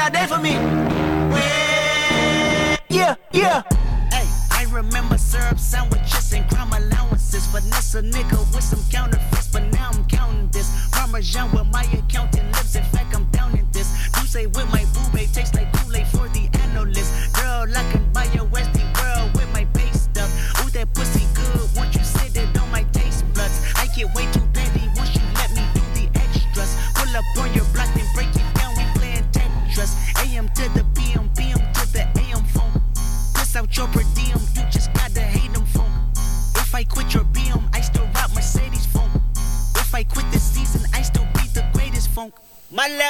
that 0.00 0.12
day 0.14 0.26
for 0.26 0.40
me. 0.40 0.52
Yeah, 2.88 3.16
yeah. 3.32 3.62
Hey, 4.10 4.26
I 4.50 4.64
remember 4.72 5.18
syrup 5.18 5.58
sandwiches 5.58 6.32
and 6.32 6.48
crime 6.48 6.72
allowances. 6.72 7.46
Vanessa 7.46 8.00
nigga 8.00 8.38
with 8.54 8.64
some 8.64 8.82
counterfeits, 8.90 9.48
but 9.48 9.64
now 9.72 9.90
I'm 9.92 10.04
counting 10.06 10.48
this. 10.48 10.88
Parmesan 10.90 11.52
with 11.52 11.66
my 11.66 11.84
accountant 11.92 12.46
lips. 12.52 12.74
In 12.76 12.84
fact, 12.84 13.14
I'm 13.14 13.26
down 13.30 13.58
in 13.58 13.66
this. 13.72 13.88
You 14.16 14.26
say 14.26 14.46
with 14.46 14.68
my 14.72 14.84
boo 14.94 15.04
babe 15.12 15.28
tastes 15.32 15.54
like 15.54 15.69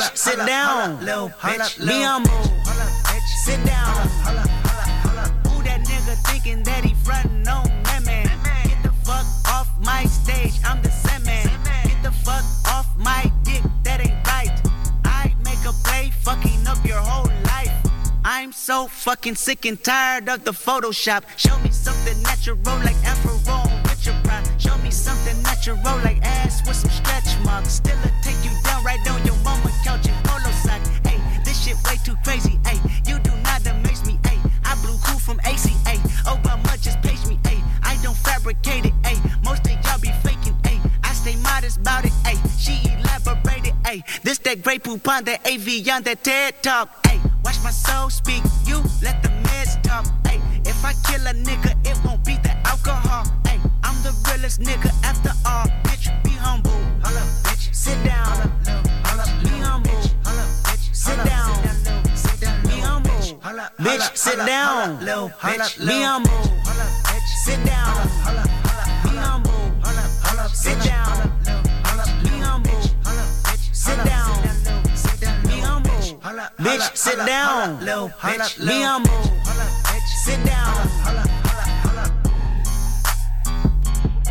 Bitch, 0.00 0.16
sit 0.16 0.38
down. 0.46 0.98
Be 1.00 2.02
humble. 2.02 2.42
Sit 3.44 3.62
down. 3.66 4.08
Who 5.46 5.62
that 5.62 5.80
nigga 5.84 6.16
thinking 6.26 6.62
that 6.62 6.84
he 6.84 6.94
frontin' 7.04 7.46
on 7.46 7.66
that 7.84 8.02
man? 8.06 8.26
Get 8.64 8.82
the 8.82 8.92
fuck 9.04 9.26
off 9.48 9.68
my 9.84 10.04
stage, 10.06 10.54
I'm 10.64 10.82
the 10.82 10.90
same 10.90 11.24
man. 11.24 11.48
Get 11.84 12.02
the 12.02 12.12
fuck 12.12 12.44
off 12.66 12.88
my 12.96 13.30
dick, 13.42 13.62
that 13.84 14.00
ain't 14.00 14.26
right. 14.26 14.50
I 15.04 15.34
make 15.44 15.62
a 15.66 15.72
play, 15.84 16.10
fucking 16.22 16.66
up 16.66 16.82
your 16.86 17.00
whole 17.00 17.30
life. 17.44 17.72
I'm 18.24 18.52
so 18.52 18.86
fucking 18.88 19.34
sick 19.34 19.66
and 19.66 19.82
tired 19.82 20.28
of 20.28 20.44
the 20.44 20.52
Photoshop. 20.52 21.24
Show 21.36 21.58
me 21.58 21.70
something 21.70 22.22
natural 22.22 22.56
like 22.84 22.96
Afro 23.04 23.34
with 23.84 24.06
your 24.06 24.14
pride. 24.24 24.48
Show 24.58 24.76
me 24.78 24.90
something 24.90 25.42
natural 25.42 25.76
like 26.04 26.20
ass 26.22 26.66
with 26.66 26.76
some 26.76 26.90
stretch 26.90 27.38
marks. 27.44 27.72
Still 27.74 27.98
a 27.98 28.10
take 28.22 28.42
you 28.44 28.50
down 28.64 28.84
right 28.84 29.00
on 29.10 29.24
your 29.26 29.29
Hey, 43.90 44.04
this 44.22 44.38
that 44.46 44.62
great 44.62 44.84
poop 44.84 45.08
on 45.08 45.24
that 45.24 45.44
AV 45.44 45.66
on 45.90 46.04
that 46.04 46.22
TED 46.22 46.62
talk. 46.62 47.04
Hey, 47.08 47.18
watch 47.42 47.58
my 47.64 47.72
soul 47.72 48.08
speak. 48.08 48.44
You 48.64 48.76
let 49.02 49.20
the 49.20 49.30
meds 49.42 49.82
talk. 49.82 50.06
Hey, 50.24 50.38
if 50.64 50.78
I 50.84 50.92
kill 51.10 51.26
a 51.26 51.34
nigga, 51.34 51.74
it 51.84 51.98
won't 52.04 52.24
be 52.24 52.36
the 52.36 52.54
alcohol. 52.64 53.26
Hey, 53.44 53.58
I'm 53.82 54.00
the 54.04 54.14
realest 54.28 54.60
nigga 54.60 54.94
after 55.02 55.32
all. 55.44 55.66
Bitch, 55.82 56.06
be 56.22 56.30
humble. 56.30 56.70
bitch. 57.42 57.74
Sit 57.74 57.98
down. 58.04 58.52
Be 59.42 59.58
humble. 59.58 60.02
Sit 60.92 61.18
down. 61.26 61.50
Be 62.62 62.78
humble. 62.86 63.10
Bitch, 63.80 64.16
sit 64.16 64.38
down. 64.46 65.00
Be 65.00 66.02
humble. 66.06 66.38
Sit 67.42 67.64
down. 67.66 68.06
Be 69.02 69.16
humble. 69.16 69.74
Sit 70.54 70.78
down. 70.84 71.19
Sit 77.10 77.26
down. 77.26 77.78
Be 77.80 78.82
humble. 78.82 79.22
Sit 80.24 80.44
down. 80.44 80.74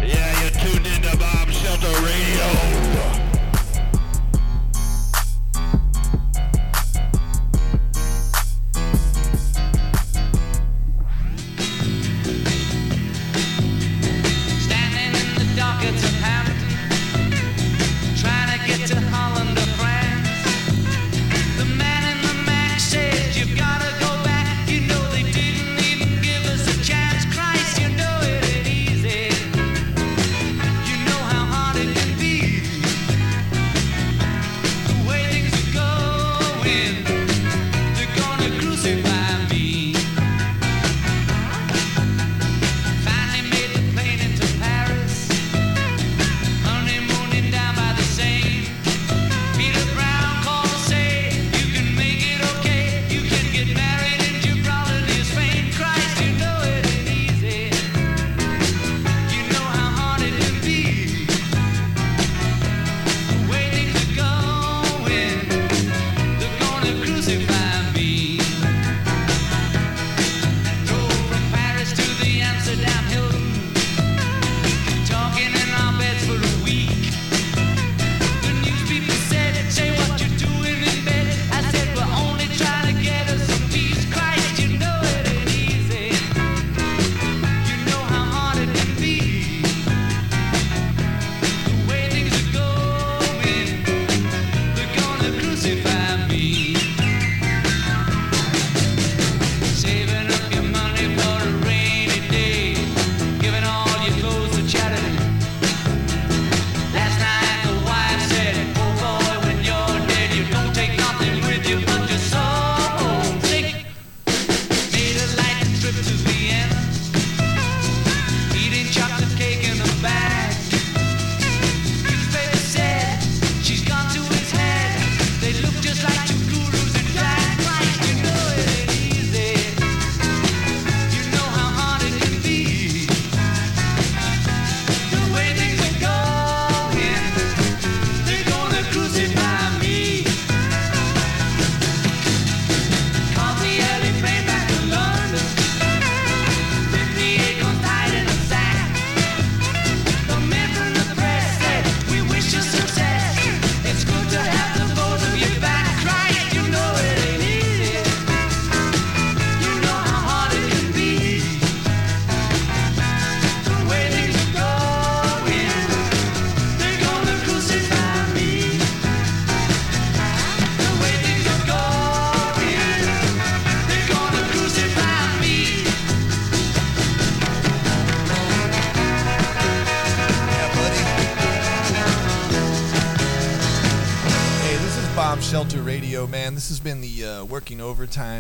Yeah, 0.02 0.42
you're 0.42 0.52
tuned 0.52 0.88
into 0.88 1.18
Bomb 1.18 1.52
Shelter 1.52 1.88
Radio. 2.06 2.89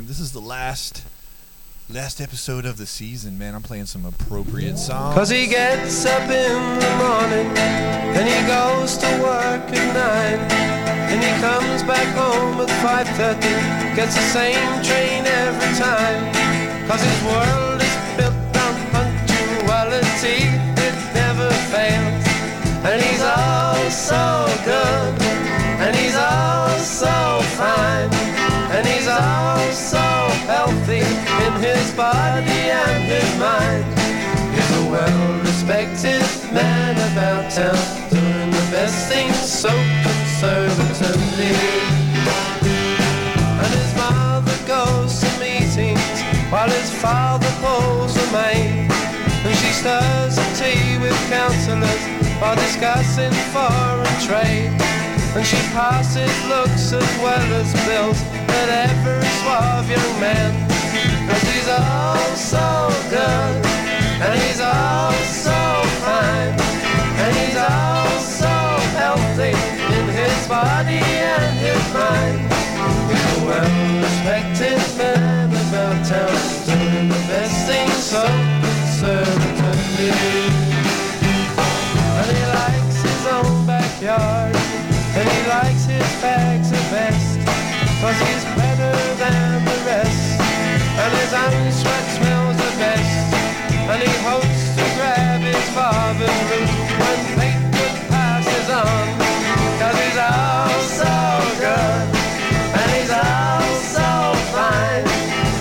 This 0.09 0.19
is 0.19 0.31
the 0.31 0.41
last 0.41 1.03
last 1.87 2.19
episode 2.19 2.65
of 2.65 2.77
the 2.77 2.87
season, 2.87 3.37
man. 3.37 3.53
I'm 3.53 3.61
playing 3.61 3.85
some 3.85 4.07
appropriate 4.07 4.79
songs. 4.79 5.13
Cause 5.13 5.29
he 5.29 5.45
gets 5.45 6.03
up 6.03 6.23
in 6.23 6.79
the 6.81 6.93
morning 6.97 7.45
and 8.17 8.25
he 8.25 8.41
goes 8.49 8.97
to 8.97 9.05
work 9.21 9.69
at 9.69 9.87
nine 9.93 10.41
and 11.13 11.21
he 11.21 11.29
comes 11.45 11.83
back 11.83 12.09
home 12.17 12.59
at 12.59 12.69
5.30 12.81 13.95
gets 13.95 14.15
the 14.15 14.25
same 14.33 14.81
train 14.81 15.27
every 15.27 15.77
time 15.77 16.25
Cause 16.89 17.03
his 17.03 17.21
world 17.29 17.79
is 17.79 17.95
built 18.17 18.57
on 18.65 18.73
punctuality 18.89 20.41
It 20.89 20.97
never 21.13 21.51
fails 21.69 22.25
And 22.81 22.99
he's 22.99 23.21
all 23.21 23.91
so 23.91 24.47
good 24.65 25.18
All 29.09 29.71
so 29.71 29.97
healthy 30.45 31.01
In 31.01 31.53
his 31.61 31.91
body 31.93 32.69
and 32.69 33.03
his 33.09 33.29
mind. 33.39 33.83
He's 34.53 34.71
a 34.77 34.85
well-respected 34.91 36.21
man 36.53 36.93
about 37.11 37.49
town 37.49 37.75
Doing 38.11 38.51
the 38.51 38.65
best 38.69 39.09
things 39.11 39.35
so 39.35 39.69
conservatively. 40.05 41.57
And 43.61 43.71
his 43.73 43.91
mother 43.97 44.57
goes 44.67 45.19
to 45.21 45.29
meetings 45.39 46.21
While 46.51 46.69
his 46.69 46.91
father 47.01 47.49
pulls 47.65 48.13
the 48.13 48.31
maid. 48.31 48.91
And 49.43 49.55
she 49.57 49.71
stirs 49.73 50.35
the 50.35 50.47
tea 50.53 50.99
with 51.01 51.17
counsellors 51.29 52.03
While 52.39 52.55
discussing 52.55 53.33
foreign 53.49 54.21
trade 54.21 54.98
And 55.35 55.45
she 55.45 55.57
passes 55.71 56.33
looks 56.47 56.91
as 56.91 57.09
well 57.21 57.53
as 57.61 57.71
bills 57.85 58.19
At 58.59 58.69
every 58.89 59.29
suave 59.39 59.89
young 59.89 60.19
man. 60.19 60.51
Cause 61.29 61.43
he's 61.51 61.69
all 61.69 62.35
so 62.35 62.89
good 63.09 63.65
And 64.25 64.41
he's 64.41 64.59
all 64.59 65.13
so 65.45 65.59
fine. 66.01 66.53
And 67.21 67.33
he's 67.37 67.57
all 67.57 68.19
so 68.19 68.55
healthy 68.97 69.53
In 69.97 70.05
his 70.09 70.47
body 70.47 70.97
and 70.97 71.53
his 71.59 71.83
mind. 71.93 72.39
He's 73.09 73.25
a 73.37 73.45
well-respected 73.45 74.81
man 74.97 75.49
about 75.53 76.05
town 76.05 76.35
Doing 76.65 77.09
the 77.09 77.21
best 77.29 77.67
things 77.67 78.03
so 78.03 78.38
Cause 87.99 88.15
he's 88.15 88.45
better 88.55 88.95
than 89.19 89.65
the 89.65 89.77
rest. 89.83 90.39
And 90.39 91.11
his 91.19 91.33
own 91.33 91.67
sweat 91.69 92.05
smells 92.15 92.55
the 92.55 92.71
best. 92.79 93.33
And 93.91 94.01
he 94.01 94.13
hopes 94.23 94.75
to 94.77 94.85
grab 94.95 95.41
his 95.41 95.67
father's 95.75 96.39
boot 96.47 96.71
When 96.95 97.19
Fleetwood 97.35 97.95
passes 98.07 98.69
on. 98.71 99.05
Cause 99.83 99.97
he's 99.99 100.15
all 100.15 100.79
so 100.95 101.15
good. 101.59 102.07
And 102.79 102.89
he's 102.95 103.11
all 103.11 103.67
so 103.91 104.07
fine. 104.55 105.03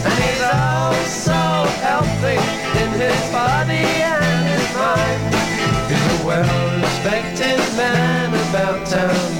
And 0.06 0.19
he's 0.23 0.43
all 0.46 0.94
so 1.11 1.43
healthy 1.82 2.38
In 2.79 2.91
his 3.02 3.19
body 3.34 3.82
and 4.14 4.46
his 4.46 4.67
mind. 4.79 5.23
He's 5.91 6.06
a 6.06 6.25
well-respected 6.25 7.58
man 7.75 8.31
about 8.46 8.87
town 8.87 9.38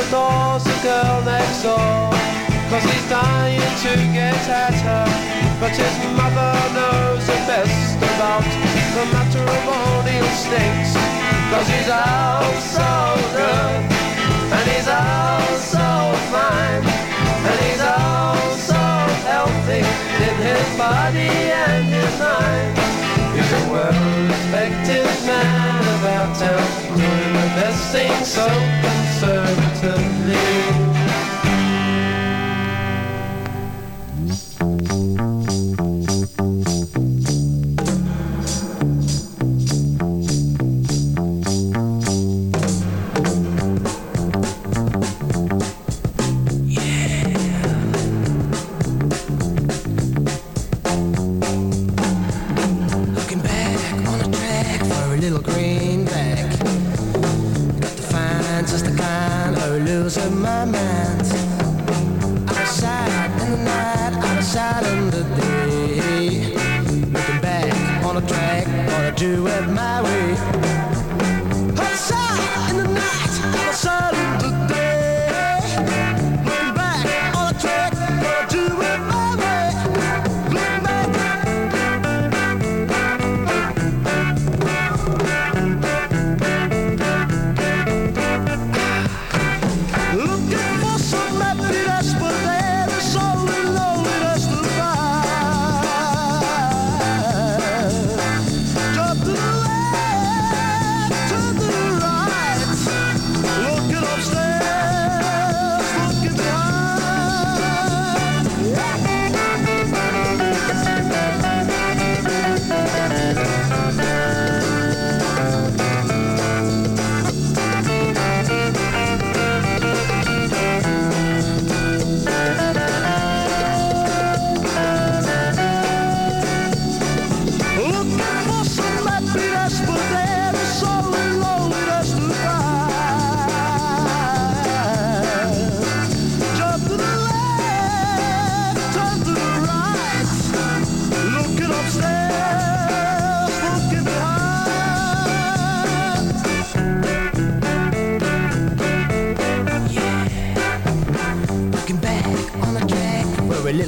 He 0.00 0.06
adores 0.06 0.64
the 0.64 0.78
girl 0.82 1.20
next 1.24 1.62
door. 1.62 2.08
Cause 2.70 2.84
he's 2.84 3.06
dying 3.10 3.60
to 3.84 3.92
get 4.16 4.48
at 4.48 4.72
her. 4.72 5.04
But 5.60 5.76
his 5.76 5.92
mother 6.16 6.56
knows 6.72 7.26
the 7.26 7.36
best 7.44 7.96
about 8.00 8.48
The 8.96 9.04
matrimonial 9.12 10.32
stakes 10.40 10.96
Cause 11.52 11.68
he's 11.68 11.90
all 11.92 12.48
so 12.64 12.90
good 13.36 13.80
And 14.56 14.64
he's 14.72 14.88
all 14.88 15.52
so 15.60 15.88
fine 16.32 16.80
And 17.44 17.58
he's 17.68 17.82
all 17.84 18.56
so 18.56 18.80
healthy 19.28 19.84
In 19.84 20.36
his 20.48 20.64
body 20.80 21.28
and 21.52 21.84
his 21.84 22.12
mind. 22.16 22.72
He's 23.36 23.52
a 23.52 23.62
well-respected 23.68 25.04
man 25.28 25.82
about 26.00 26.32
town 26.40 26.64
Doing 26.88 27.32
the 27.36 27.48
best 27.60 27.92
things 27.92 28.28
so 28.32 28.48
conservatively 28.80 29.69
Looking 29.82 30.89
do 69.20 69.46
it 69.48 69.68
my 69.68 70.00
way. 70.00 70.69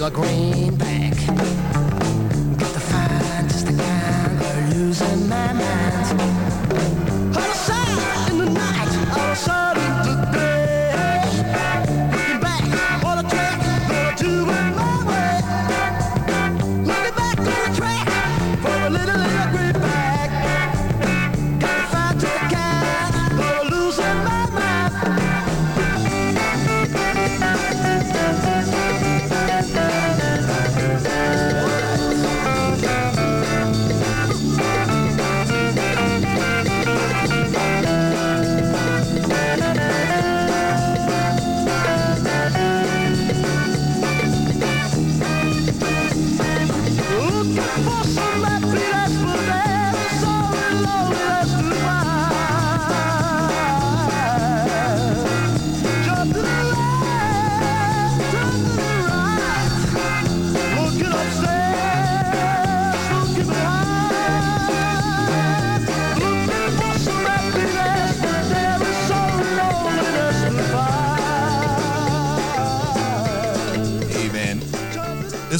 We're 0.02 0.08
a 0.08 0.51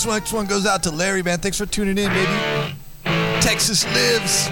This 0.02 0.12
next 0.12 0.32
one 0.32 0.46
goes 0.46 0.66
out 0.66 0.82
to 0.82 0.90
Larry, 0.90 1.22
man. 1.22 1.38
Thanks 1.38 1.56
for 1.58 1.64
tuning 1.64 1.96
in, 1.96 2.10
baby. 2.10 2.74
Texas 3.40 3.84
lives. 3.94 4.50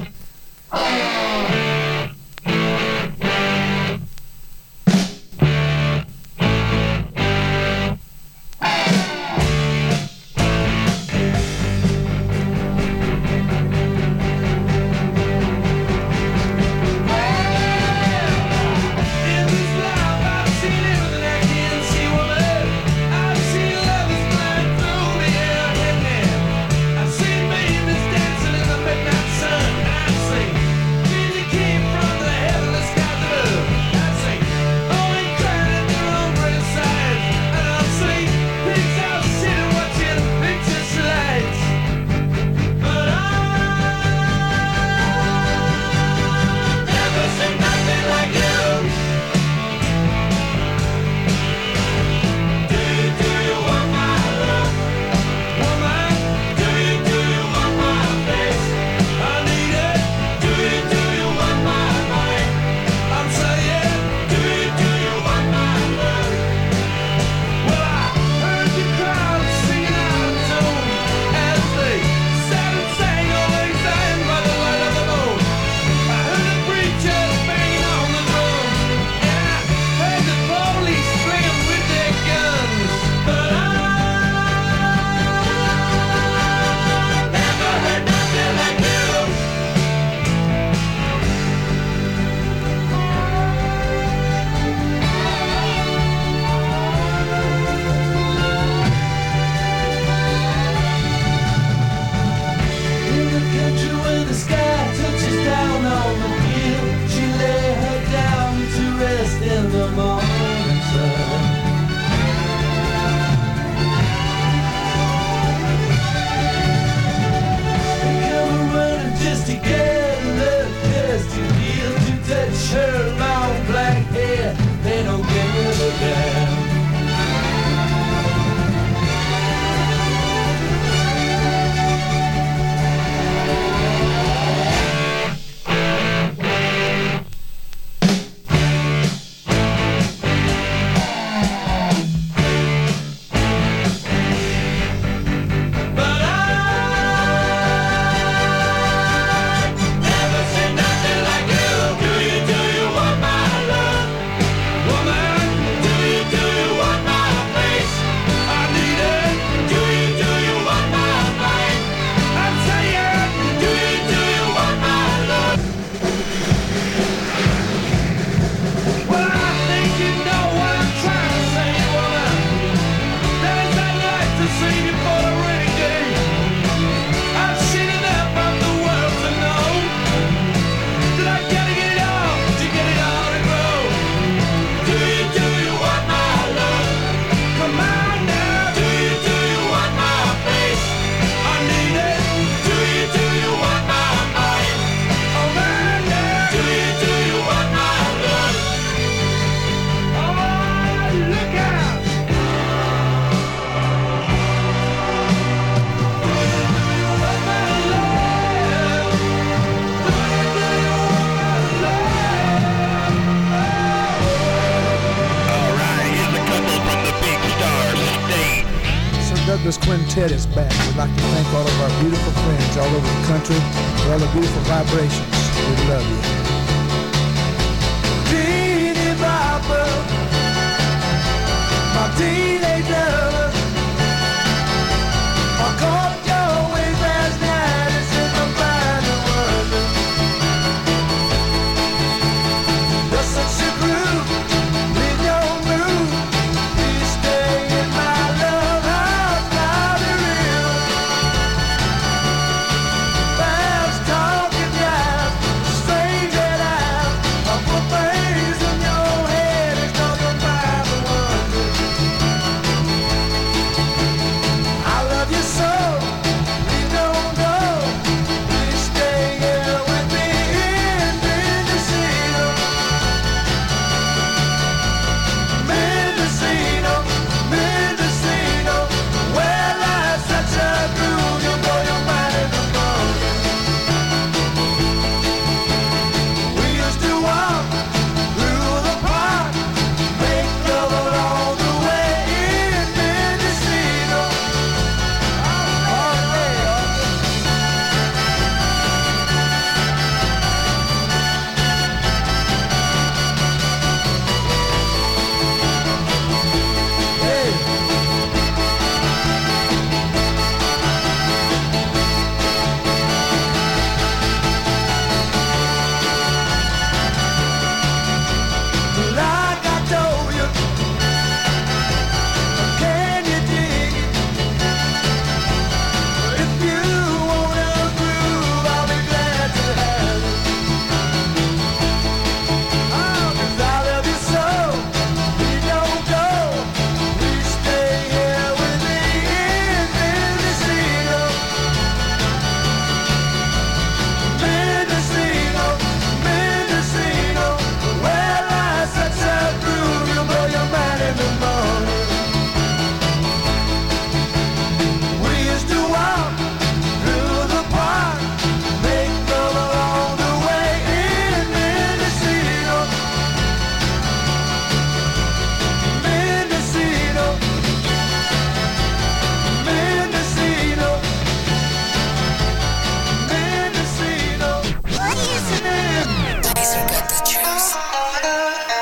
Teddy's 220.10 220.44
back. 220.46 220.69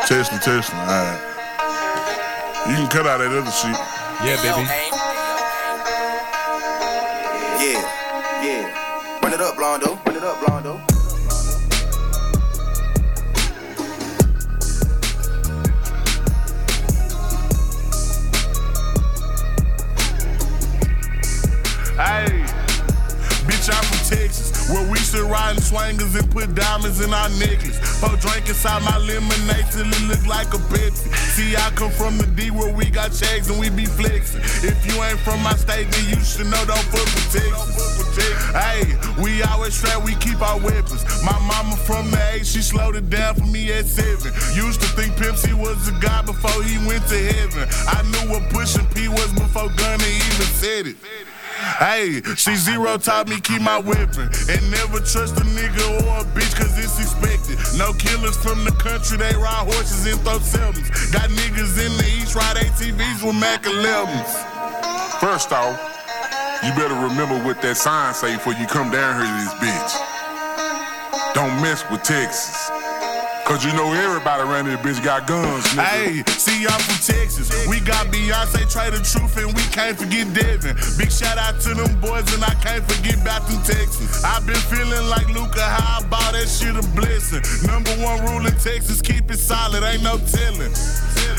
Tesla. 0.08 0.40
All 0.72 0.86
right. 0.86 1.20
You 2.66 2.76
can 2.76 2.88
cut 2.88 3.06
out 3.06 3.18
that 3.18 3.30
other 3.30 3.50
shit. 3.50 3.76
Yeah, 4.24 4.40
baby. 4.40 4.64
Yeah, 7.60 7.82
yeah. 8.42 9.20
Run 9.22 9.34
it 9.34 9.40
up, 9.42 9.56
Blondo. 9.56 10.00
Run 10.06 10.16
it 10.16 10.22
up, 10.22 10.40
Blondo. 10.40 10.78
Hey, 21.98 22.46
bitch, 23.44 23.68
I'm 23.68 23.84
from 23.84 24.00
Texas, 24.08 24.70
where 24.70 24.90
we 24.90 24.96
sit 24.96 25.22
riding 25.24 25.60
swangers 25.60 26.18
and 26.18 26.30
put 26.30 26.54
diamonds 26.54 27.00
in 27.02 27.12
our 27.12 27.28
necklace. 27.28 27.87
Pour 28.00 28.16
drink 28.16 28.48
inside 28.48 28.82
my 28.82 28.96
lemonade 28.98 29.66
till 29.72 29.86
it 29.86 30.02
look 30.06 30.24
like 30.26 30.54
a 30.54 30.60
Pepsi. 30.70 31.10
See, 31.34 31.56
I 31.56 31.70
come 31.74 31.90
from 31.90 32.16
the 32.18 32.26
D 32.26 32.50
where 32.50 32.72
we 32.72 32.90
got 32.90 33.12
checks 33.12 33.50
and 33.50 33.58
we 33.58 33.70
be 33.70 33.86
flexing. 33.86 34.40
If 34.62 34.78
you 34.86 35.02
ain't 35.02 35.18
from 35.20 35.42
my 35.42 35.54
state, 35.54 35.90
then 35.90 36.04
you 36.08 36.20
should 36.22 36.46
know 36.46 36.64
don't 36.64 36.78
fuck 36.94 37.06
with 37.10 37.32
Texas. 37.32 37.98
Hey, 38.52 38.98
we 39.22 39.42
always 39.42 39.74
strapped, 39.74 40.04
we 40.04 40.14
keep 40.16 40.40
our 40.42 40.58
weapons. 40.58 41.04
My 41.22 41.38
mama 41.46 41.76
from 41.76 42.10
the 42.10 42.18
A, 42.34 42.44
she 42.44 42.62
slowed 42.62 42.96
it 42.96 43.10
down 43.10 43.34
for 43.34 43.46
me 43.46 43.72
at 43.72 43.86
seven. 43.86 44.32
Used 44.54 44.80
to 44.80 44.88
think 44.98 45.16
Pimp 45.16 45.36
C 45.36 45.52
was 45.52 45.88
a 45.88 45.92
god 46.00 46.26
before 46.26 46.62
he 46.62 46.78
went 46.86 47.06
to 47.08 47.18
heaven. 47.18 47.68
I 47.86 48.02
knew 48.10 48.32
what 48.32 48.48
pushing 48.50 48.86
P 48.94 49.08
was 49.08 49.32
before 49.32 49.68
Gunna 49.76 50.04
even 50.04 50.48
said 50.58 50.86
it. 50.86 50.96
Hey, 51.78 52.20
she 52.34 52.56
zero 52.56 52.98
taught 52.98 53.28
me 53.28 53.38
keep 53.38 53.62
my 53.62 53.78
weapon 53.78 54.26
and 54.50 54.62
never 54.68 54.98
trust 54.98 55.38
a 55.38 55.46
nigga 55.46 56.02
or 56.02 56.22
a 56.22 56.24
bitch 56.34 56.50
cause 56.58 56.74
it's 56.76 56.98
expected. 56.98 57.54
No 57.78 57.92
killers 57.92 58.36
from 58.36 58.64
the 58.64 58.72
country, 58.82 59.16
they 59.16 59.30
ride 59.36 59.62
horses 59.62 60.04
and 60.10 60.18
throw 60.22 60.40
seldom. 60.40 60.82
Got 61.12 61.30
niggas 61.30 61.78
in 61.78 61.94
the 61.98 62.04
east 62.18 62.34
ride 62.34 62.56
ATVs 62.56 63.22
with 63.22 63.38
Mac 63.38 63.62
11s. 63.62 65.20
First 65.20 65.52
off, 65.52 65.78
you 66.64 66.74
better 66.74 66.98
remember 66.98 67.38
what 67.46 67.62
that 67.62 67.76
sign 67.76 68.12
say 68.12 68.34
before 68.34 68.54
you 68.54 68.66
come 68.66 68.90
down 68.90 69.22
here 69.22 69.30
to 69.30 69.38
this 69.38 69.54
bitch. 69.62 71.34
Don't 71.34 71.62
mess 71.62 71.88
with 71.92 72.02
Texas. 72.02 72.77
Cause 73.48 73.64
you 73.64 73.72
know 73.72 73.90
everybody 73.94 74.42
around 74.42 74.66
this 74.66 74.76
bitch 74.80 75.02
got 75.02 75.26
guns. 75.26 75.64
Hey, 75.72 76.22
see 76.36 76.64
y'all 76.64 76.78
from 76.84 77.00
Texas. 77.00 77.48
We 77.66 77.80
got 77.80 78.08
Beyonce, 78.08 78.70
Trey 78.70 78.90
the 78.90 79.00
Truth, 79.00 79.38
and 79.38 79.56
we 79.56 79.62
can't 79.72 79.96
forget 79.96 80.28
Devin. 80.34 80.76
Big 80.98 81.10
shout 81.10 81.38
out 81.38 81.58
to 81.62 81.72
them 81.72 81.98
boys, 81.98 82.28
and 82.34 82.44
I 82.44 82.52
can't 82.60 82.84
forget 82.84 83.24
back 83.24 83.46
to 83.46 83.56
Texas. 83.64 84.22
I've 84.22 84.46
been 84.46 84.60
feeling 84.68 85.08
like 85.08 85.28
Luca, 85.28 85.62
how 85.62 86.04
I 86.04 86.06
bought 86.08 86.34
that 86.34 86.46
shit 86.46 86.76
a 86.76 86.84
blessing. 86.92 87.40
Number 87.66 87.90
one 88.04 88.20
rule 88.26 88.44
in 88.44 88.52
Texas, 88.60 89.00
keep 89.00 89.30
it 89.30 89.38
solid, 89.38 89.82
ain't 89.82 90.02
no 90.02 90.18
telling. 90.18 90.74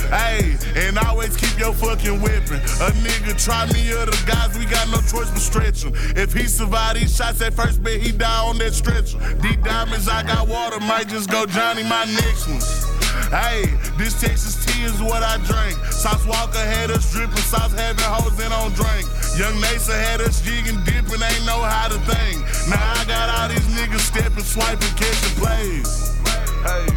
Hey, 0.09 0.57
and 0.75 0.97
always 0.97 1.37
keep 1.37 1.59
your 1.59 1.73
fucking 1.73 2.19
weapon. 2.19 2.57
A 2.81 2.89
nigga 3.05 3.37
try 3.37 3.67
me 3.71 3.93
or 3.93 4.07
the 4.09 4.17
guys, 4.25 4.57
we 4.57 4.65
got 4.65 4.89
no 4.89 4.97
choice 5.05 5.29
but 5.29 5.37
stretch 5.37 5.83
him. 5.83 5.93
If 6.17 6.33
he 6.33 6.47
survive 6.47 6.95
these 6.95 7.15
shots 7.15 7.41
at 7.41 7.53
first, 7.53 7.83
bet 7.83 8.01
he 8.01 8.11
die 8.11 8.43
on 8.43 8.57
that 8.57 8.73
stretcher. 8.73 9.19
D 9.41 9.55
diamonds, 9.57 10.09
I 10.09 10.23
got 10.23 10.47
water, 10.47 10.79
might 10.79 11.09
just 11.09 11.29
go 11.29 11.45
Johnny 11.45 11.83
next 12.05 12.47
one. 12.47 12.61
Hey, 13.29 13.65
this 13.97 14.19
Texas 14.19 14.65
tea 14.65 14.83
is 14.83 15.01
what 15.01 15.23
I 15.23 15.37
drink. 15.45 15.77
Sauce 15.91 16.25
Walker 16.25 16.59
had 16.59 16.91
us 16.91 17.11
dripping, 17.11 17.35
sauce 17.37 17.73
having 17.73 18.03
hoes 18.05 18.39
in 18.39 18.51
on 18.51 18.71
drink. 18.73 19.05
Young 19.37 19.53
Nasa 19.61 19.93
had 19.93 20.21
us 20.21 20.41
jigging, 20.41 20.81
dipping, 20.83 21.21
ain't 21.21 21.45
know 21.45 21.61
how 21.61 21.87
to 21.87 21.99
think. 22.07 22.41
Now 22.69 22.93
I 22.95 23.05
got 23.05 23.29
all 23.29 23.49
these 23.49 23.67
niggas 23.75 23.99
stepping, 23.99 24.43
swiping, 24.43 24.95
catching 24.95 25.35
plays. 25.37 26.17
Hey. 26.63 26.87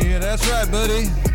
Yeah, 0.00 0.18
that's 0.18 0.46
right, 0.48 0.70
buddy. 0.70 1.27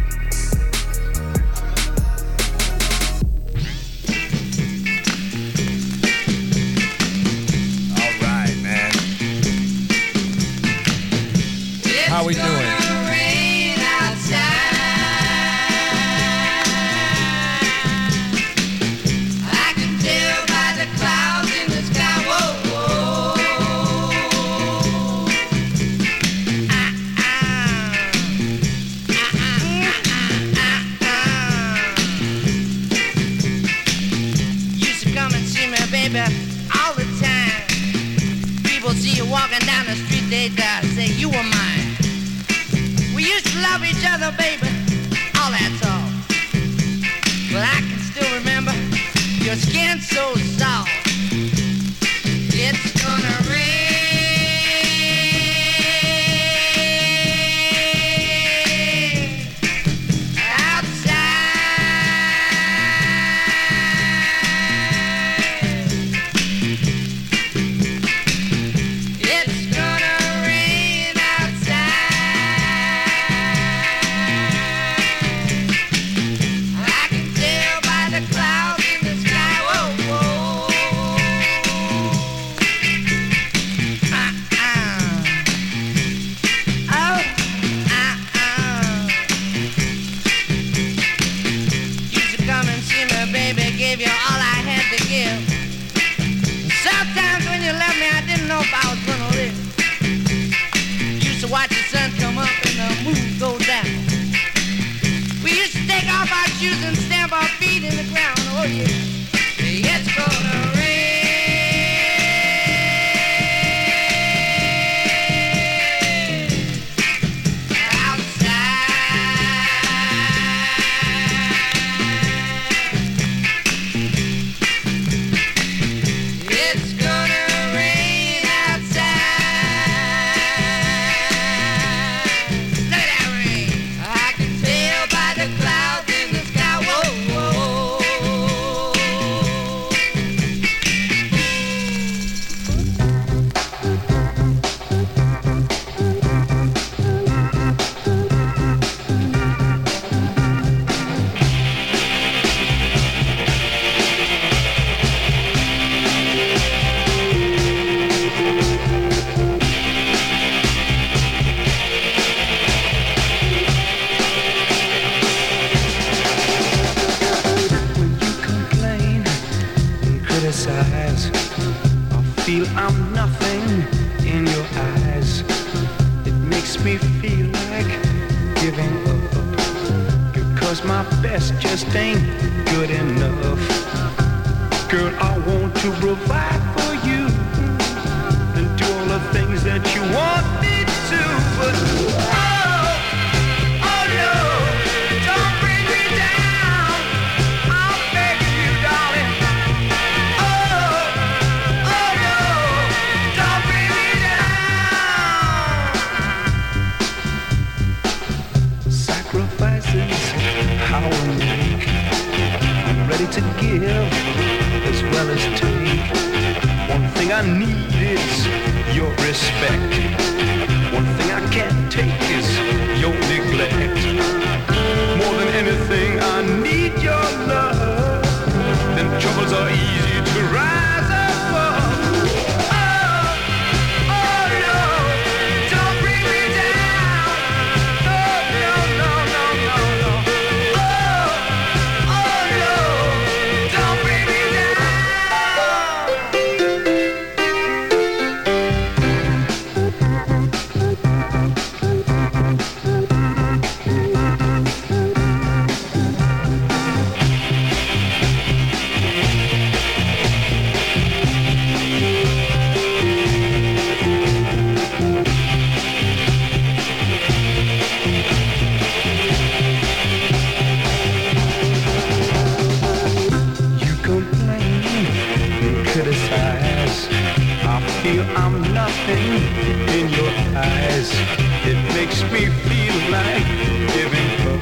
Like 283.10 283.46
giving 283.94 284.30
up 284.48 284.62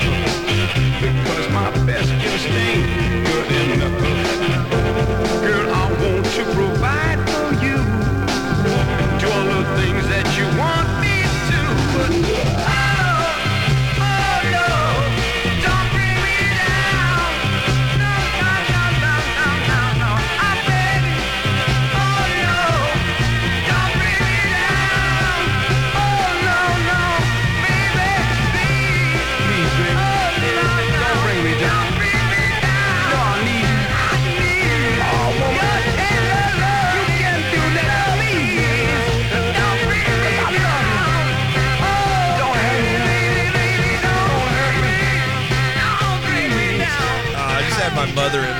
because 1.02 1.50
my 1.52 1.70
best 1.86 2.10
just 2.22 2.48
ain't 2.48 3.26
good 3.26 3.52
enough. 3.74 4.21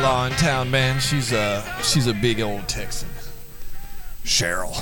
Mother-in-law 0.02 0.26
in 0.28 0.32
town, 0.34 0.72
man. 0.72 1.00
She's 1.00 1.32
a 1.32 1.64
she's 1.84 2.08
a 2.08 2.14
big 2.14 2.42
old 2.42 2.68
Texan. 2.68 3.10
Cheryl. 4.24 4.74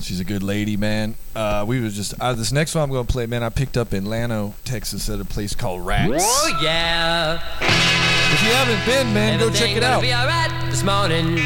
She's 0.00 0.20
a 0.20 0.24
good 0.24 0.42
lady, 0.42 0.76
man. 0.76 1.14
Uh, 1.36 1.64
we 1.66 1.80
was 1.80 1.94
just 1.94 2.14
uh, 2.20 2.32
this 2.32 2.52
next 2.52 2.74
one 2.74 2.84
I'm 2.84 2.90
gonna 2.90 3.04
play, 3.04 3.26
man. 3.26 3.42
I 3.42 3.48
picked 3.48 3.76
up 3.76 3.92
in 3.92 4.04
Lano, 4.04 4.54
Texas, 4.64 5.08
at 5.08 5.20
a 5.20 5.24
place 5.24 5.54
called 5.54 5.84
Rats. 5.84 6.12
Oh 6.16 6.60
yeah. 6.62 7.40
If 7.60 8.42
you 8.42 8.50
haven't 8.50 8.86
been, 8.86 9.12
man, 9.12 9.38
go 9.38 9.50
check 9.50 9.76
it 9.76 9.82
out. 9.82 10.00
Be 10.00 10.14
alright 10.14 10.50
this 10.70 10.82
morning. 10.82 11.38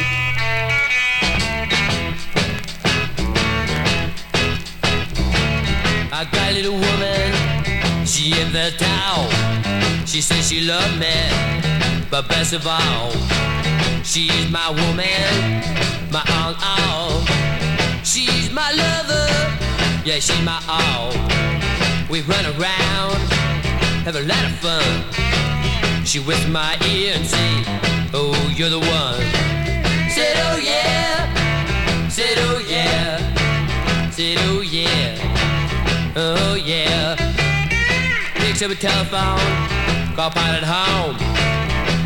I 6.17 6.25
got 6.31 6.53
a 6.53 6.55
little 6.55 6.75
woman, 6.75 8.07
she 8.07 8.41
in 8.41 8.53
the 8.53 8.73
town. 8.79 10.07
She 10.07 10.21
says 10.21 10.49
she 10.49 10.61
loved 10.61 11.01
me, 11.01 11.11
but 12.11 12.29
best 12.29 12.53
of 12.53 12.67
all, 12.67 13.11
she's 14.03 14.51
my 14.51 14.71
woman, 14.71 15.63
my 16.11 16.23
all, 16.37 16.55
all. 16.63 17.25
She's 18.05 18.51
my 18.53 18.71
lover, 18.73 19.29
yeah, 20.05 20.19
she's 20.21 20.43
my 20.43 20.61
all. 20.69 21.13
We 22.11 22.23
run 22.23 22.45
around, 22.45 23.17
have 24.05 24.17
a 24.17 24.23
lot 24.23 24.45
of 24.45 24.53
fun. 24.59 25.25
She 26.05 26.21
whispers 26.21 26.51
my 26.51 26.77
ear 26.87 27.15
and 27.17 27.27
say, 27.27 27.63
Oh, 28.13 28.53
you're 28.55 28.71
the 28.71 28.79
one. 28.79 29.21
Said, 30.11 30.37
Oh 30.47 30.59
yeah. 30.63 32.09
Said, 32.09 32.37
Oh 32.39 32.63
yeah. 32.69 34.11
Said, 34.11 34.37
Oh 34.43 34.61
yeah. 34.61 36.13
Oh 36.15 36.55
yeah. 36.55 37.17
Picks 38.35 38.63
up 38.63 38.71
a 38.71 38.75
telephone, 38.77 40.15
call 40.15 40.31
pilot 40.31 40.63
home. 40.63 41.54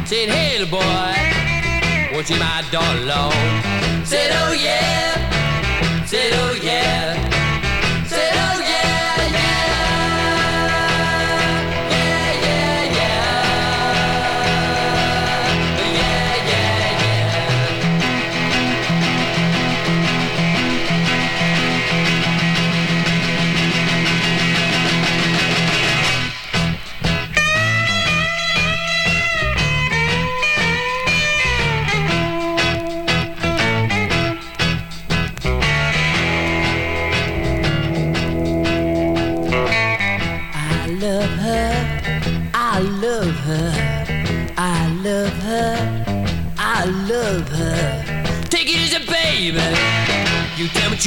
Said, 0.08 0.30
Hey, 0.30 0.58
little 0.58 0.70
boy, 0.70 2.14
won't 2.14 2.30
you 2.30 2.38
my 2.38 2.64
alone? 2.72 4.06
Said, 4.06 4.30
Oh 4.32 4.54
yeah. 4.54 6.06
Said, 6.06 6.32
Oh 6.32 6.58
yeah. 6.62 7.47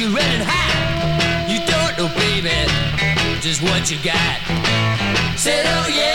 You 0.02 0.08
tell 0.08 0.16
me 0.16 0.18
what 0.18 0.26
you 0.26 0.30
running 0.32 0.46
high. 0.48 1.46
You 1.48 1.58
don't 1.64 1.96
know, 1.96 2.08
baby, 2.18 2.50
just 3.40 3.62
what 3.62 3.88
you 3.88 3.98
got. 4.02 5.38
Said, 5.38 5.64
oh 5.64 5.88
yeah. 5.88 6.11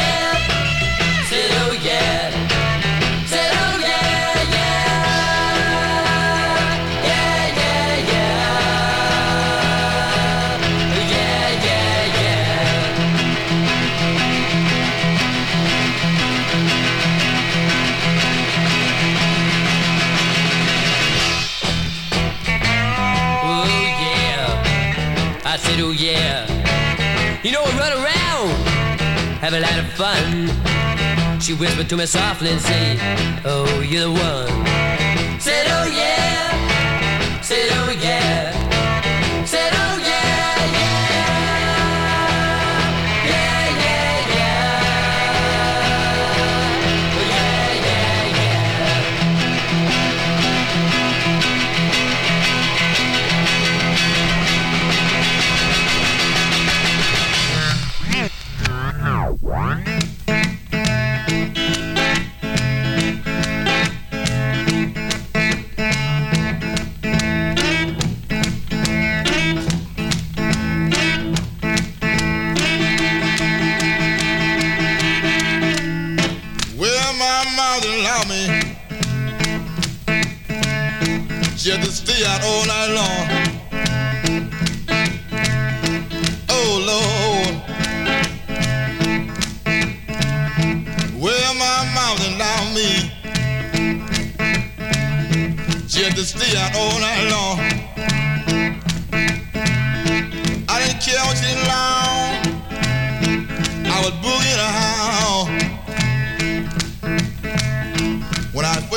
Have 29.49 29.53
a 29.53 29.61
lot 29.61 29.79
of 29.79 29.87
fun. 29.93 31.39
She 31.39 31.53
whispered 31.53 31.87
to 31.89 31.95
me 31.95 32.05
softly 32.05 32.49
and 32.49 32.59
said, 32.59 32.97
Oh, 33.45 33.79
you're 33.79 34.01
the 34.01 34.11
one. 34.11 35.06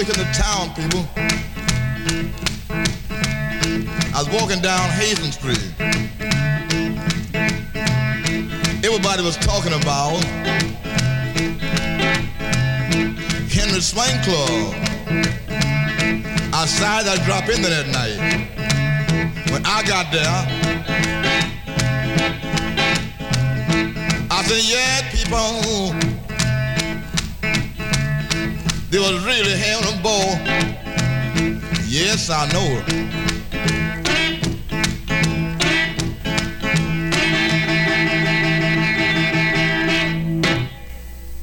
When 0.01 0.09
I 0.09 0.13
first 0.15 0.41
town, 0.41 0.73
people, 0.75 1.05
I 4.15 4.23
was 4.23 4.31
walking 4.31 4.63
down 4.63 4.89
Hazen 4.89 5.31
Street. 5.31 5.75
Everybody 8.83 9.23
was 9.23 9.37
talking 9.37 9.75
about 9.75 10.25
Henry 13.53 13.81
Swain 13.83 14.19
Club. 14.23 14.75
I 16.55 16.63
decided 16.65 17.11
I'd 17.11 17.23
drop 17.27 17.51
in 17.51 17.61
there 17.61 17.83
that 17.83 17.89
night. 17.93 18.17
When 19.53 19.67
I 19.67 19.83
got 19.83 20.11
there, 20.11 20.47
I 24.31 24.43
said, 24.45 24.65
yeah, 24.65 25.11
people, 25.13 26.10
they 28.91 28.99
was 28.99 29.25
really 29.25 29.57
having 29.57 29.99
a 29.99 30.03
ball. 30.03 30.37
Yes, 31.87 32.29
I 32.29 32.51
know 32.53 32.67
it. 32.79 32.87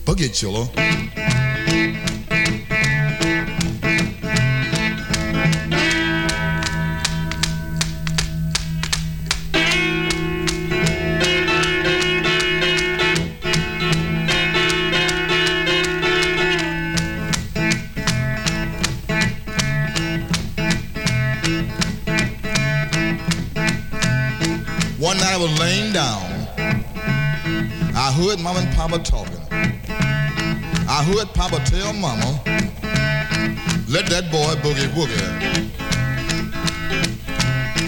Boogie 0.05 0.29
Chillen. 0.29 2.06
Papa 31.49 31.63
tell 31.63 31.93
Mama, 31.93 32.41
let 33.87 34.05
that 34.07 34.29
boy 34.29 34.53
boogie 34.59 34.89
woogie. 34.91 35.71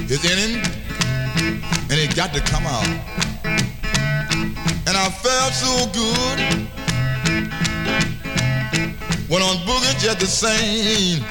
It's 0.09 0.23
in 0.23 0.37
him, 0.37 0.63
and 1.91 1.99
it 1.99 2.15
got 2.15 2.33
to 2.33 2.39
come 2.39 2.65
out. 2.65 2.87
And 4.87 4.95
I 4.95 5.09
felt 5.09 5.53
so 5.53 5.91
good. 5.91 6.39
Went 9.29 9.43
on 9.43 9.57
boogie 9.67 9.99
just 9.99 10.19
the 10.21 10.25
same. 10.25 11.25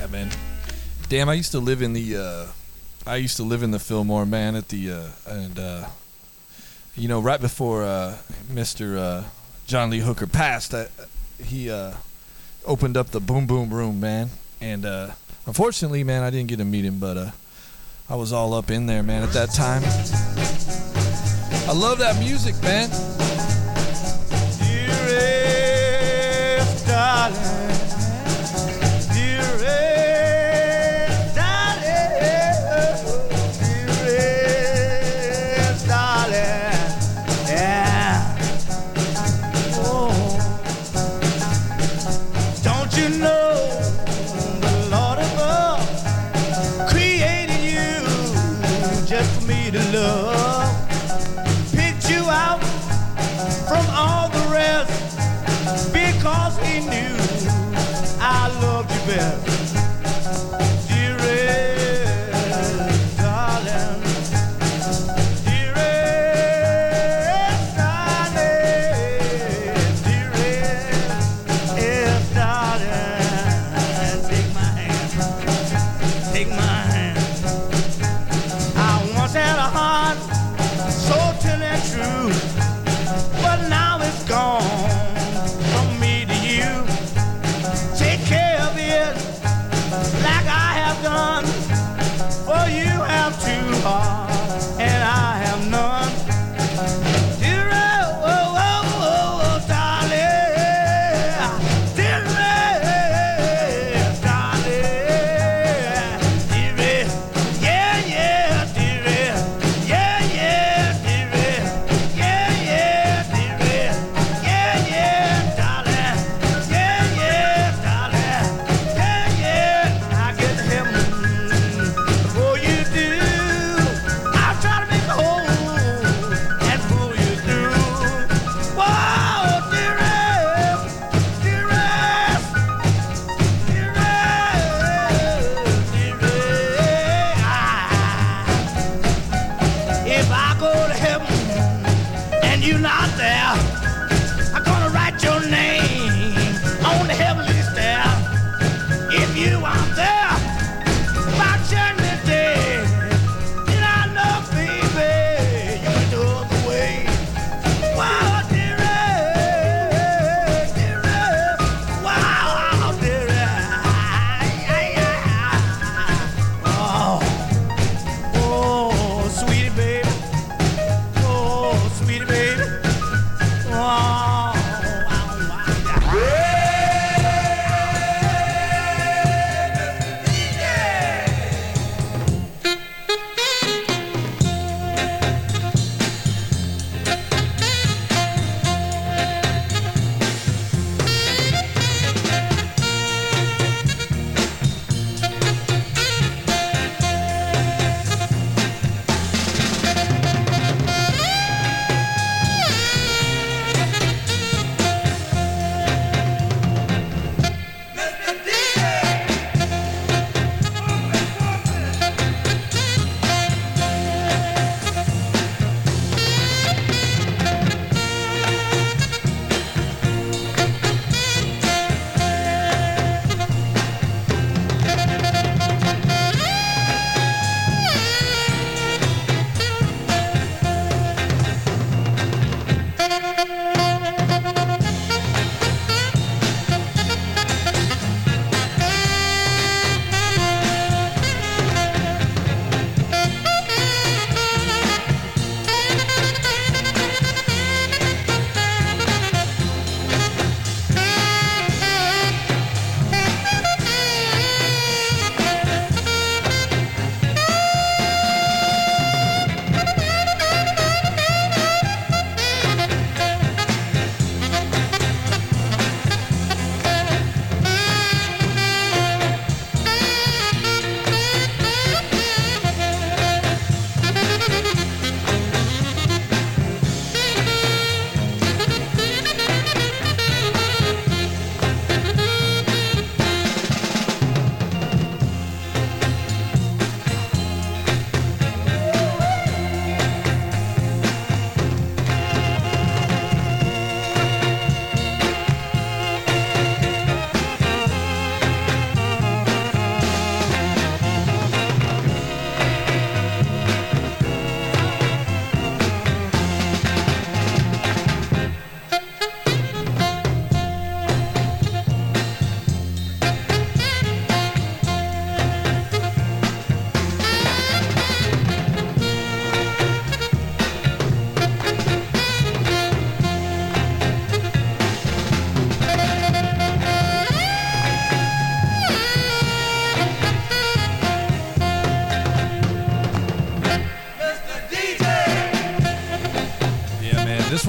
Yeah, 0.00 0.06
man. 0.08 0.30
Damn, 1.08 1.28
I 1.28 1.34
used 1.34 1.52
to 1.52 1.60
live 1.60 1.80
in 1.80 1.92
the. 1.92 2.16
Uh, 2.16 2.59
I 3.10 3.16
used 3.16 3.36
to 3.38 3.42
live 3.42 3.64
in 3.64 3.72
the 3.72 3.80
Fillmore, 3.80 4.24
man, 4.24 4.54
at 4.54 4.68
the 4.68 4.92
uh, 4.92 5.08
and 5.26 5.58
uh, 5.58 5.88
you 6.94 7.08
know 7.08 7.18
right 7.18 7.40
before 7.40 7.82
uh, 7.82 8.18
Mr. 8.48 8.96
Uh, 8.96 9.24
John 9.66 9.90
Lee 9.90 9.98
Hooker 9.98 10.28
passed, 10.28 10.72
I, 10.72 10.86
he 11.42 11.68
uh, 11.72 11.94
opened 12.64 12.96
up 12.96 13.08
the 13.08 13.18
Boom 13.18 13.48
Boom 13.48 13.74
Room, 13.74 13.98
man, 13.98 14.30
and 14.60 14.86
uh, 14.86 15.10
unfortunately, 15.44 16.04
man, 16.04 16.22
I 16.22 16.30
didn't 16.30 16.50
get 16.50 16.58
to 16.58 16.64
meet 16.64 16.84
him, 16.84 17.00
but 17.00 17.34
I 18.08 18.14
was 18.14 18.32
all 18.32 18.54
up 18.54 18.70
in 18.70 18.86
there, 18.86 19.02
man, 19.02 19.24
at 19.24 19.32
that 19.32 19.50
time. 19.50 19.82
I 21.68 21.72
love 21.72 21.98
that 21.98 22.16
music, 22.20 22.54
man. 22.62 22.90
Dearest 25.10 26.86
darling, 26.86 27.59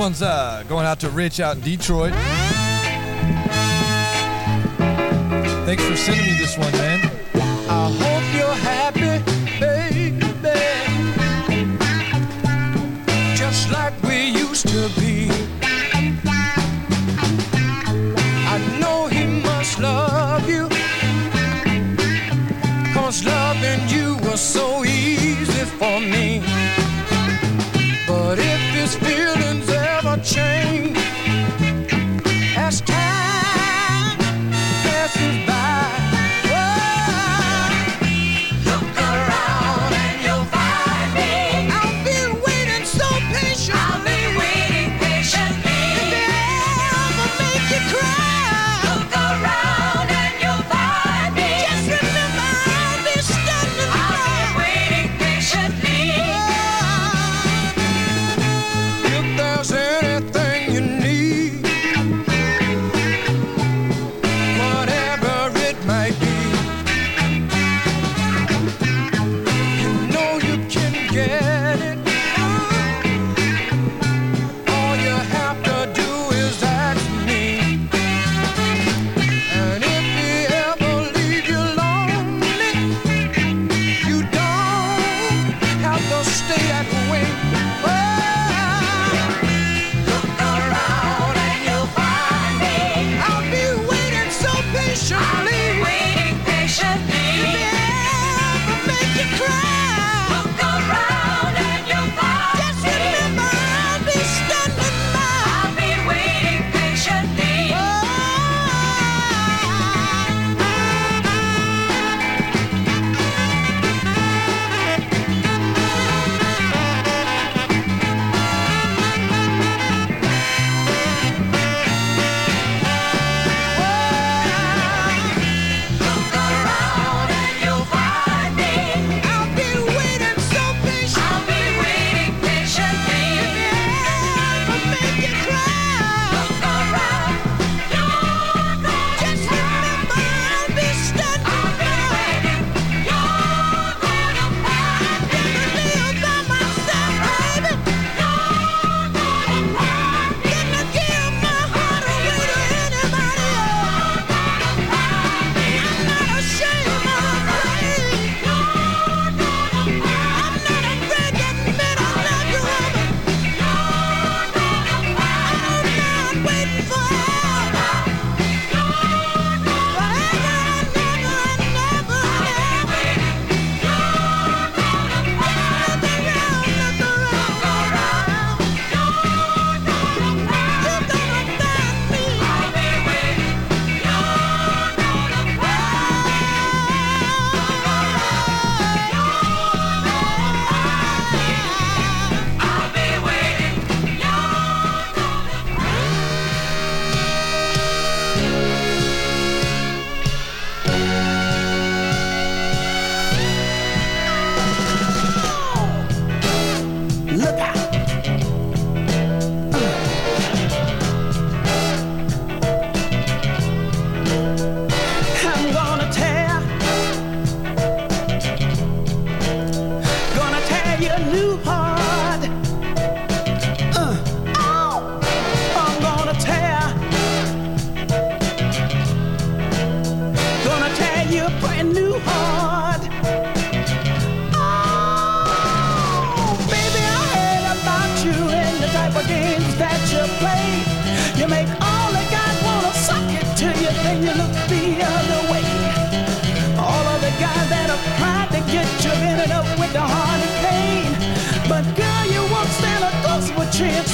one's 0.02 0.24
uh, 0.24 0.64
going 0.68 0.84
out 0.84 1.00
to 1.00 1.12
Rich 1.12 1.40
out 1.40 1.58
in 1.58 1.62
Detroit. 1.62 2.12
Thanks 5.64 5.86
for 5.86 5.96
sending 5.96 6.26
me 6.26 6.40
this 6.40 6.58
one, 6.58 6.72
man. 6.72 7.11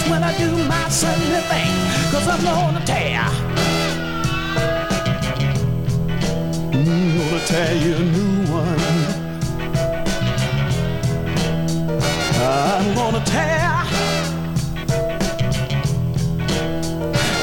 when 0.10 0.24
I 0.24 0.38
do 0.38 0.50
my 0.68 0.90
Sunday 0.90 1.42
thing, 1.52 1.74
cause 2.12 2.28
I'm 2.28 2.42
gonna 2.44 2.84
tear. 2.86 3.22
I'm 6.74 7.18
gonna 7.18 7.46
tear 7.46 7.76
you 7.76 7.96
a 7.96 8.00
new 8.00 8.52
one. 8.52 8.80
I'm 12.40 12.96
gonna 12.96 13.24
tear. 13.26 13.84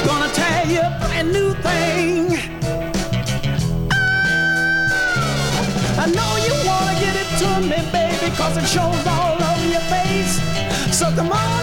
Gonna 0.05 0.31
tear 0.33 0.65
you 0.65 0.79
a 0.79 0.97
brand 1.01 1.33
new 1.33 1.53
thing. 1.65 2.37
Oh, 5.57 6.03
I 6.03 6.05
know 6.17 6.31
you 6.47 6.53
wanna 6.67 6.95
get 6.99 7.15
it 7.23 7.29
to 7.41 7.49
me, 7.69 7.79
baby, 7.91 8.35
cause 8.35 8.57
it 8.57 8.67
shows 8.67 9.05
all 9.07 9.35
over 9.35 9.67
your 9.67 9.85
face. 9.93 10.39
So 10.97 11.11
come 11.15 11.31
on. 11.31 11.54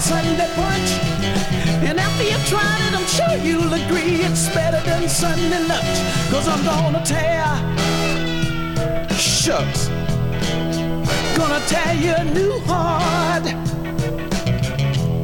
Sunday 0.00 0.48
punch, 0.54 0.90
And 1.84 2.00
after 2.00 2.24
you've 2.24 2.46
tried 2.46 2.80
it, 2.86 2.94
I'm 2.94 3.06
sure 3.06 3.36
you'll 3.44 3.72
agree 3.72 4.24
it's 4.24 4.48
better 4.48 4.80
than 4.88 5.06
Sunday 5.10 5.62
lunch. 5.68 6.00
Cause 6.30 6.48
I'm 6.48 6.64
gonna 6.64 7.04
tear, 7.04 7.44
shucks, 9.14 9.88
gonna 11.36 11.60
tear 11.66 11.94
you 11.94 12.14
a 12.16 12.24
new 12.24 12.58
heart. 12.60 13.44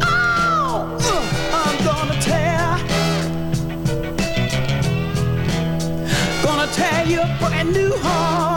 Oh, 0.02 0.98
uh, 1.00 1.62
I'm 1.62 1.78
gonna 1.88 2.20
tear, 2.20 2.78
gonna 6.42 6.70
tear 6.72 7.06
you 7.06 7.20
a 7.22 7.36
brand 7.40 7.72
new 7.72 7.96
heart. 7.96 8.55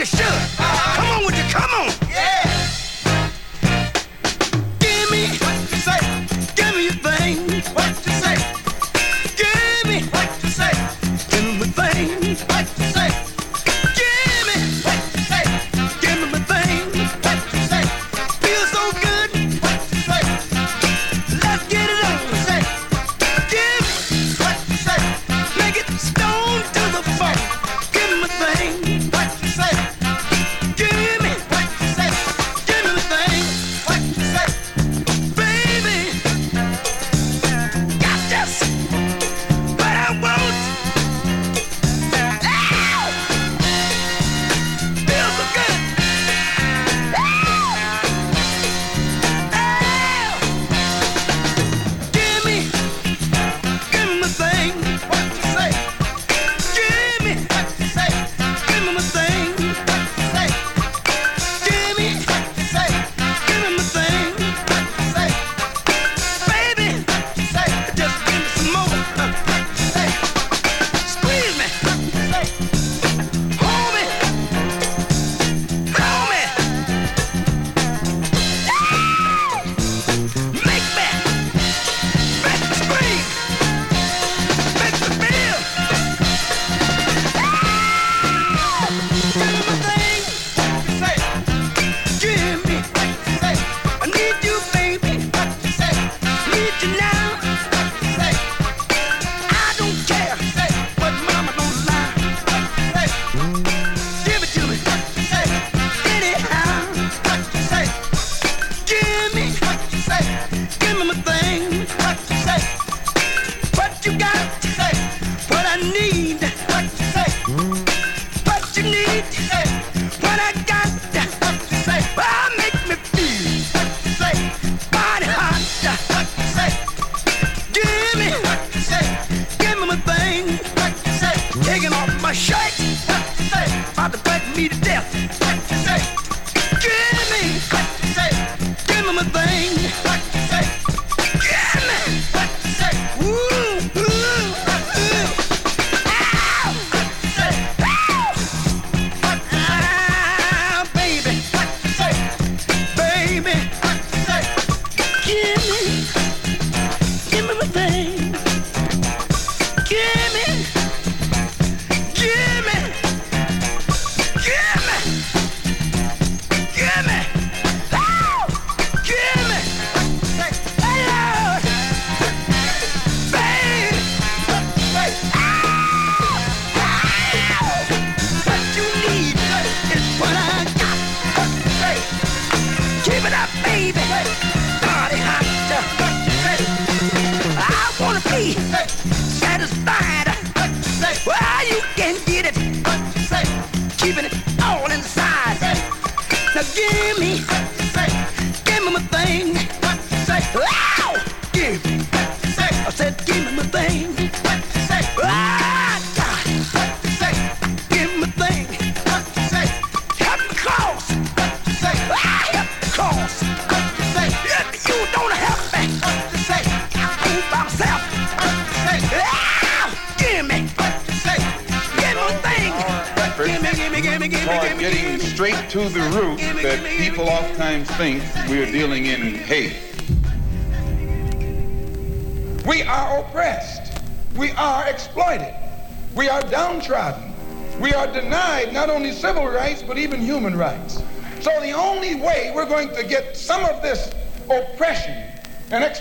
you 0.00 0.06
should. 0.06 0.59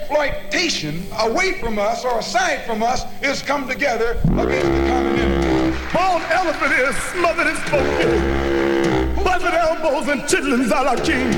exploitation 0.10 1.06
away 1.20 1.54
from 1.60 1.78
us 1.78 2.04
or 2.04 2.18
aside 2.20 2.66
from 2.66 2.82
us 2.82 3.04
is 3.22 3.44
come 3.44 3.68
together 3.68 4.12
against 4.12 4.72
the 4.72 4.88
common 4.88 5.20
enemy. 5.20 5.78
Bald 5.94 6.24
elephant 6.32 6.72
is 6.74 6.96
smothered 7.12 7.46
and 7.48 7.58
smoking. 7.68 9.24
Buzzard 9.24 9.54
elbows 9.54 10.08
and 10.08 10.22
chitlins 10.22 10.72
are 10.72 10.88
our 10.88 10.96
king. 10.98 11.32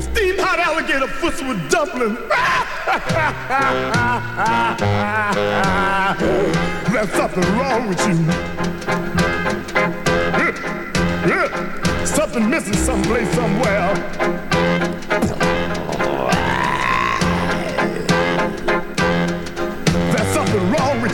Steam 0.00 0.36
hot 0.38 0.58
alligator 0.58 1.06
foots 1.06 1.40
with 1.40 1.70
dumplings. 1.70 2.18
There's 6.92 7.10
something 7.12 7.44
wrong 7.56 7.88
with 7.88 8.06
you. 8.06 8.14
Something 12.06 12.50
missing 12.50 12.74
someplace 12.74 13.30
somewhere. 13.34 14.41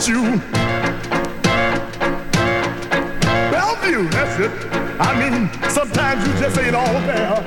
you. 0.07 0.39
Bellevue, 3.51 4.07
that's 4.09 4.39
it. 4.39 4.51
I 4.99 5.13
mean, 5.19 5.49
sometimes 5.69 6.25
you 6.25 6.33
just 6.39 6.57
ain't 6.57 6.75
all 6.75 6.85
there. 7.01 7.41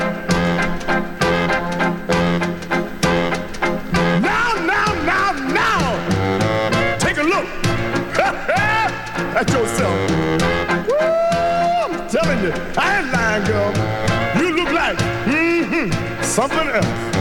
Now, 4.20 4.52
now, 4.66 4.92
now, 5.04 5.32
now, 5.48 6.98
take 6.98 7.16
a 7.18 7.22
look 7.22 7.46
at 9.38 9.48
yourself. 9.50 10.10
Woo, 10.88 10.96
I'm 10.98 12.08
telling 12.08 12.42
you, 12.42 12.52
I 12.76 12.98
ain't 12.98 13.12
lying, 13.12 13.44
girl. 13.44 13.72
You 14.36 14.56
look 14.56 14.72
like 14.72 14.98
mm-hmm, 14.98 16.22
something 16.22 16.68
else. 16.68 17.11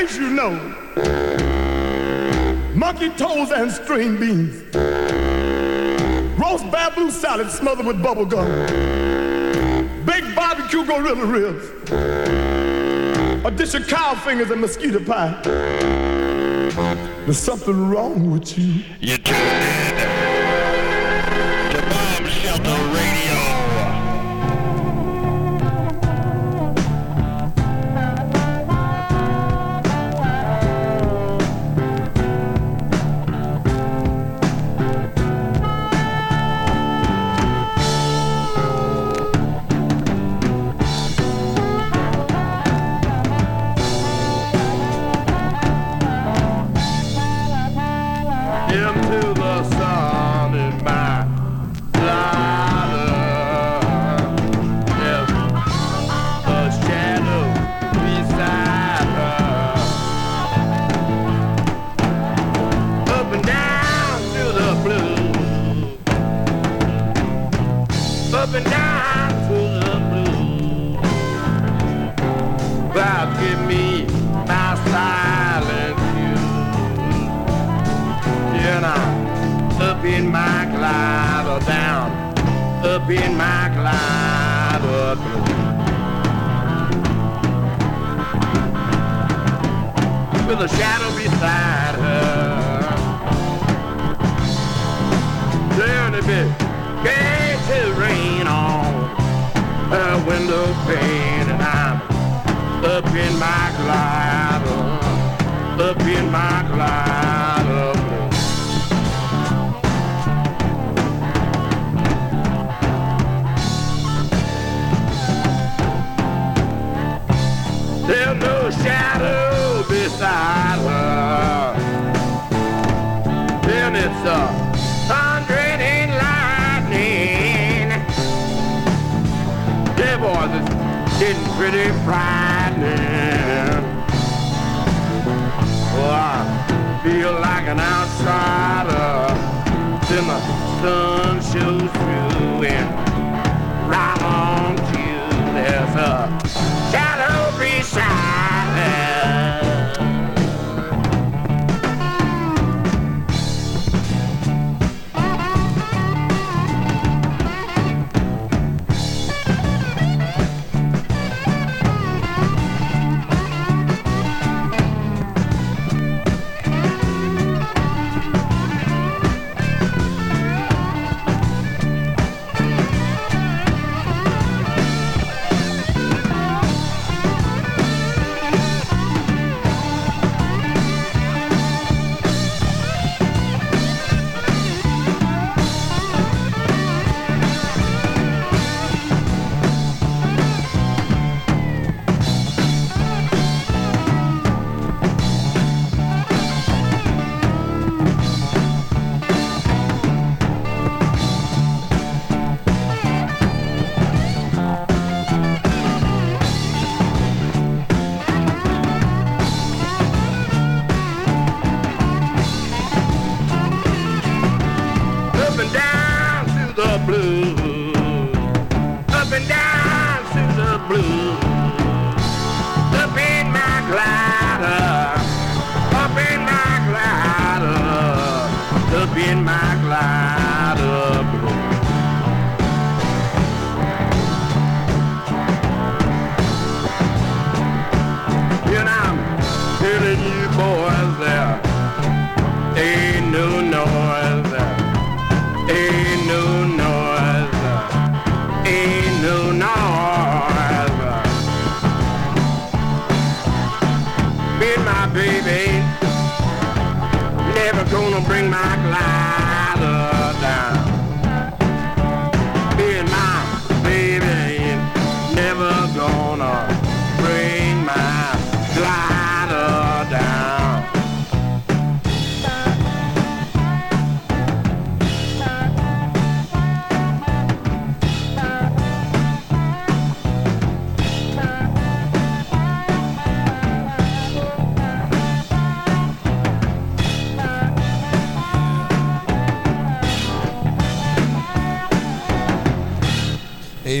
you 0.00 0.30
know, 0.30 0.52
monkey 2.74 3.10
toes 3.10 3.50
and 3.50 3.70
string 3.70 4.18
beans, 4.18 4.62
roast 6.40 6.70
bamboo 6.70 7.10
salad 7.10 7.50
smothered 7.50 7.84
with 7.84 8.02
bubble 8.02 8.24
gum, 8.24 8.46
baked 10.06 10.34
barbecue 10.34 10.86
gorilla 10.86 11.26
ribs, 11.26 11.66
a 13.44 13.50
dish 13.50 13.74
of 13.74 13.86
cow 13.86 14.14
fingers 14.14 14.50
and 14.50 14.62
mosquito 14.62 15.04
pie. 15.04 15.38
There's 17.26 17.38
something 17.38 17.90
wrong 17.90 18.30
with 18.30 18.58
you. 18.58 18.82
You 19.00 19.18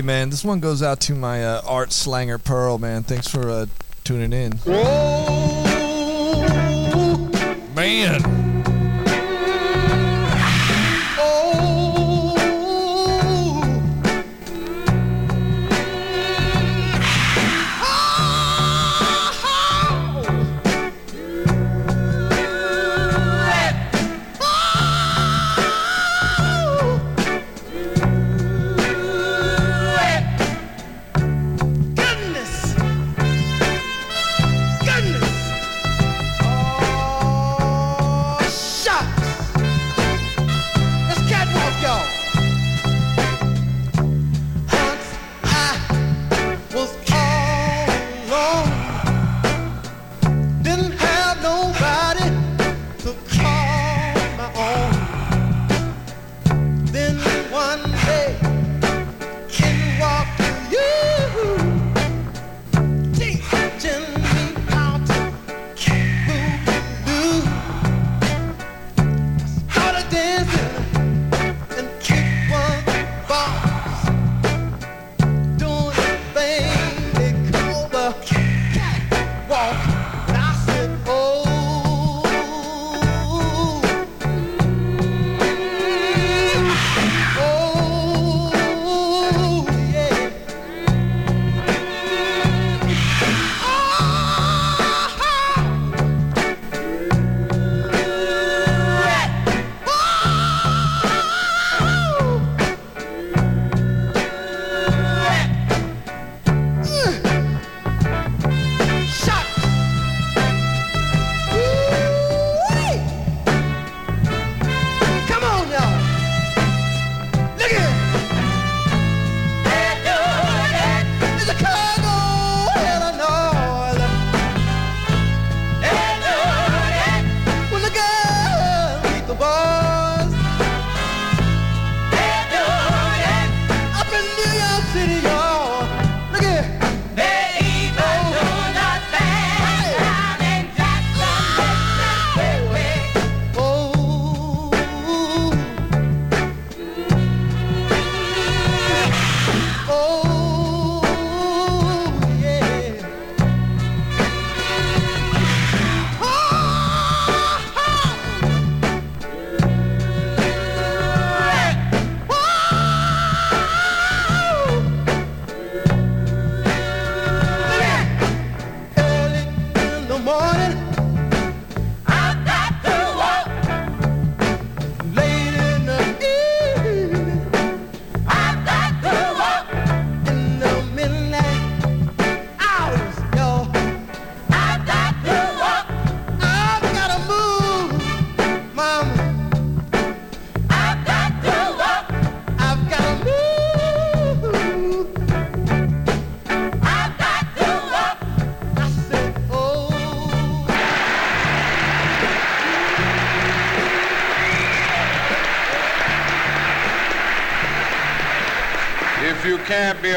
Man, 0.02 0.30
this 0.30 0.44
one 0.44 0.60
goes 0.60 0.82
out 0.82 0.98
to 1.00 1.14
my 1.14 1.44
uh, 1.44 1.60
art 1.66 1.92
slanger 1.92 2.38
Pearl, 2.38 2.78
man. 2.78 3.02
Thanks 3.02 3.28
for 3.28 3.50
uh, 3.50 3.66
tuning 4.02 4.32
in. 4.32 4.52
Whoa, 4.52 5.62
man. 7.74 8.29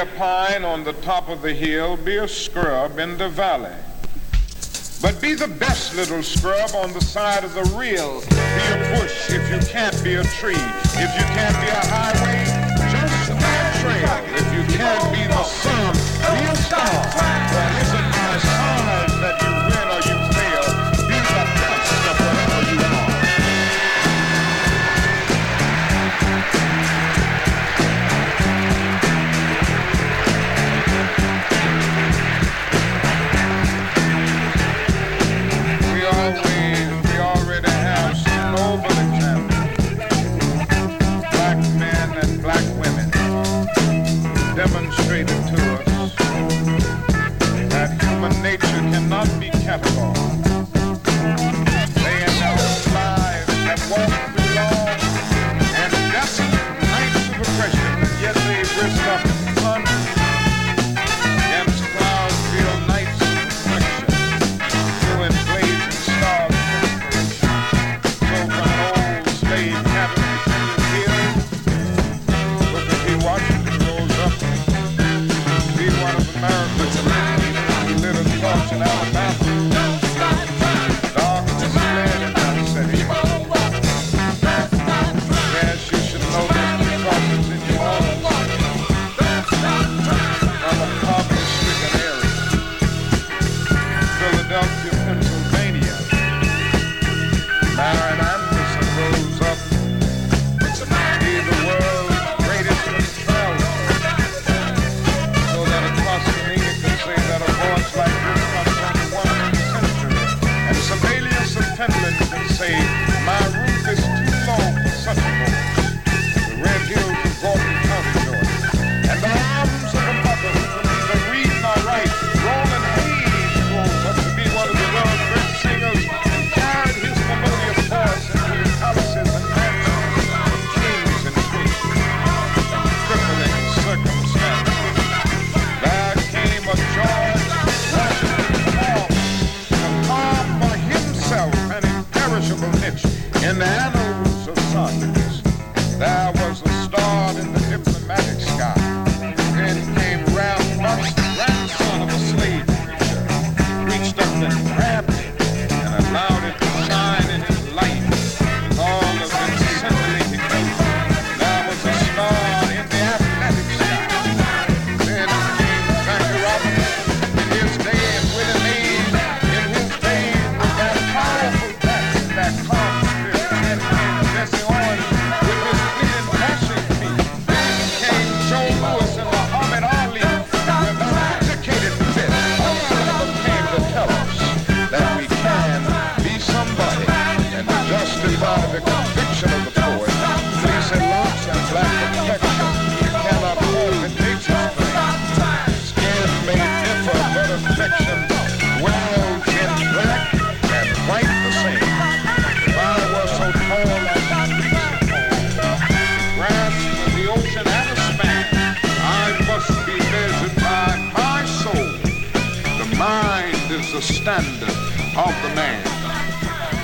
a 0.04 0.06
pine 0.18 0.66
on 0.66 0.84
the 0.84 0.91
top 1.01 1.30
of 1.30 1.41
the 1.41 1.54
hill, 1.54 1.95
be 1.95 2.18
a 2.18 2.28
scrub 2.28 2.99
in 2.99 3.18
the 3.18 3.30
valley. 3.30 3.78
But 5.01 5.22
be 5.22 5.34
the 5.34 5.47
best 5.47 5.95
little 5.95 6.22
scrub 6.22 6.72
on 6.76 6.91
the 6.91 6.99
side 6.99 7.45
of 7.45 7.54
the 7.54 7.64
real. 7.78 8.20
Be 8.20 8.66
a 8.74 8.99
bush 8.99 9.30
if 9.30 9.43
you 9.49 9.60
can't 9.72 9.95
be 10.04 10.16
a 10.16 10.24
tree. 10.39 10.66
If 11.06 11.12
you 11.18 11.26
can't 11.38 11.58
be 11.64 11.70
a 11.70 11.84
highway, 11.95 12.43
just 12.91 13.32
a 13.32 13.38
trail. 13.80 14.16
If 14.36 14.47
you 14.56 14.78
can't 14.78 15.14
be 15.14 15.24
the 15.24 15.43
sun, 15.43 15.93
be 16.36 16.51
a 16.51 16.56
star. 16.58 17.62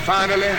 finally, 0.09 0.47
and 0.47 0.57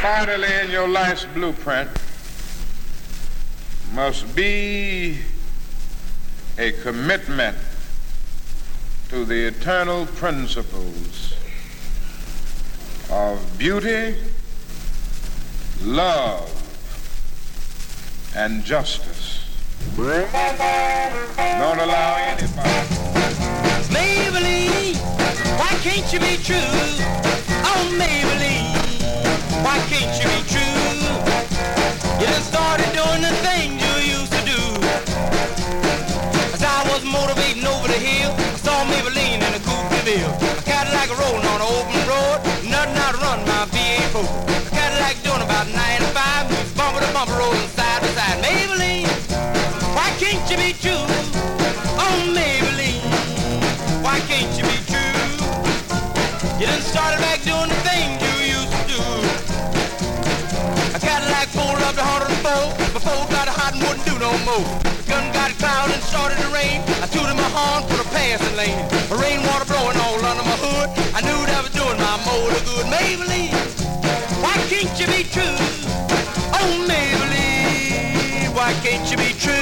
finally 0.00 0.52
in 0.62 0.70
your 0.70 0.86
life's 0.86 1.24
blueprint 1.34 1.90
must 3.92 4.36
be 4.36 5.18
a 6.58 6.70
commitment 6.80 7.56
to 9.08 9.24
the 9.24 9.48
eternal 9.48 10.06
principles 10.06 11.34
of 13.10 13.58
beauty, 13.58 14.14
love, 15.82 16.48
and 18.36 18.64
justice. 18.64 19.39
Don't 19.80 21.78
allow 21.78 22.16
anybody. 22.16 22.68
Maybelline, 23.88 24.96
why 25.58 25.72
can't 25.82 26.12
you 26.12 26.20
be 26.20 26.36
true? 26.42 26.56
Oh, 27.64 27.88
Maybelline, 27.96 28.76
why 29.64 29.78
can't 29.88 30.12
you 30.20 30.28
be 30.28 30.40
true? 30.48 30.60
You 32.20 32.26
done 32.26 32.42
started 32.42 32.92
doing 32.92 33.22
the 33.22 33.32
things 33.44 33.80
you 33.80 34.20
used 34.20 34.32
to 34.32 34.42
do. 34.44 34.60
As 36.52 36.62
I 36.62 36.84
was 36.92 37.04
motivating 37.04 37.66
over 37.66 37.88
the 37.88 38.00
hill, 38.00 38.32
I 38.36 38.56
saw 38.56 38.84
Maybelline 38.84 39.40
in 39.40 39.52
a 39.54 39.60
coupe 39.64 39.90
de 39.90 40.00
ville. 40.04 40.34
A 40.58 40.62
Cadillac 40.62 41.08
rolling 41.18 41.46
on 41.46 41.60
an 41.60 41.68
open 41.68 42.00
road, 42.08 42.40
nothing 42.68 42.96
outrun 43.00 43.40
my 43.48 43.64
V8 43.72 44.12
4. 44.12 44.22
A 44.22 44.70
Cadillac 44.70 45.16
doing 45.22 45.42
about 45.42 45.66
95, 45.68 46.76
bumper 46.76 47.00
to 47.04 47.12
bumper 47.12 47.36
road. 47.38 47.49
gun 64.46 65.32
got 65.32 65.50
cloud 65.58 65.90
and 65.90 66.02
started 66.02 66.38
to 66.38 66.48
rain. 66.48 66.80
I 67.02 67.06
tooted 67.06 67.36
my 67.36 67.50
horn 67.52 67.82
for 67.88 67.96
the 67.96 68.08
passing 68.10 68.56
lane. 68.56 68.78
Rainwater 69.10 69.66
blowing 69.66 69.96
all 69.98 70.24
under 70.24 70.44
my 70.44 70.56
hood. 70.64 70.88
I 71.14 71.20
knew 71.20 71.40
that 71.46 71.56
I 71.58 71.62
was 71.62 71.72
doing 71.72 71.98
my 71.98 72.16
motor 72.24 72.60
good. 72.64 72.86
Maybelline, 72.86 73.52
why 74.42 74.56
can't 74.70 74.92
you 74.98 75.06
be 75.06 75.24
true? 75.28 75.58
Oh, 76.56 76.72
Maybelline, 76.88 78.54
why 78.54 78.72
can't 78.84 79.10
you 79.10 79.16
be 79.16 79.32
true? 79.36 79.54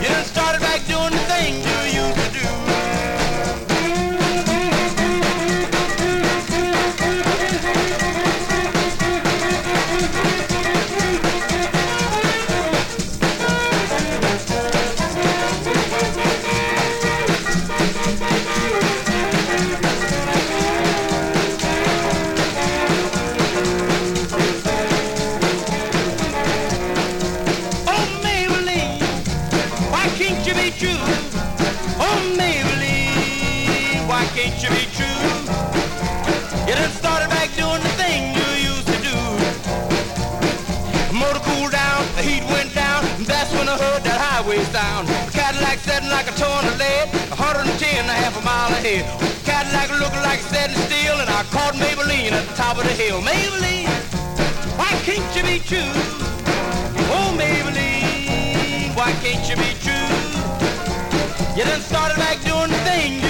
You 0.00 0.08
done 0.08 0.24
started 0.24 0.60
back 0.60 0.86
doing 0.86 1.12
the 1.12 1.22
thing, 1.28 1.62
do 1.62 1.68
you? 1.68 1.87
Like 45.98 46.28
a 46.28 46.38
torn 46.38 46.64
of 46.64 46.78
lead, 46.78 47.08
110 47.28 47.98
and 47.98 48.08
a 48.08 48.12
half 48.12 48.38
a 48.38 48.44
mile 48.44 48.70
ahead. 48.70 49.04
Cadillac 49.44 49.90
looking 49.98 50.22
like 50.22 50.38
it's 50.38 50.48
setting 50.48 50.76
still, 50.86 51.18
and 51.18 51.28
I 51.28 51.42
caught 51.50 51.74
Maybelline 51.74 52.32
at 52.32 52.46
the 52.46 52.54
top 52.54 52.78
of 52.78 52.84
the 52.84 52.94
hill. 52.94 53.20
Maybelline, 53.20 53.90
why 54.78 54.88
can't 55.02 55.26
you 55.36 55.42
be 55.42 55.58
true? 55.58 55.92
Oh, 57.10 57.34
Maybelline, 57.36 58.94
why 58.96 59.10
can't 59.22 59.42
you 59.50 59.56
be 59.56 59.74
true? 59.82 60.08
You 61.56 61.64
done 61.64 61.80
started 61.82 62.16
back 62.16 62.40
doing 62.42 62.70
the 62.70 62.78
thing 62.86 63.27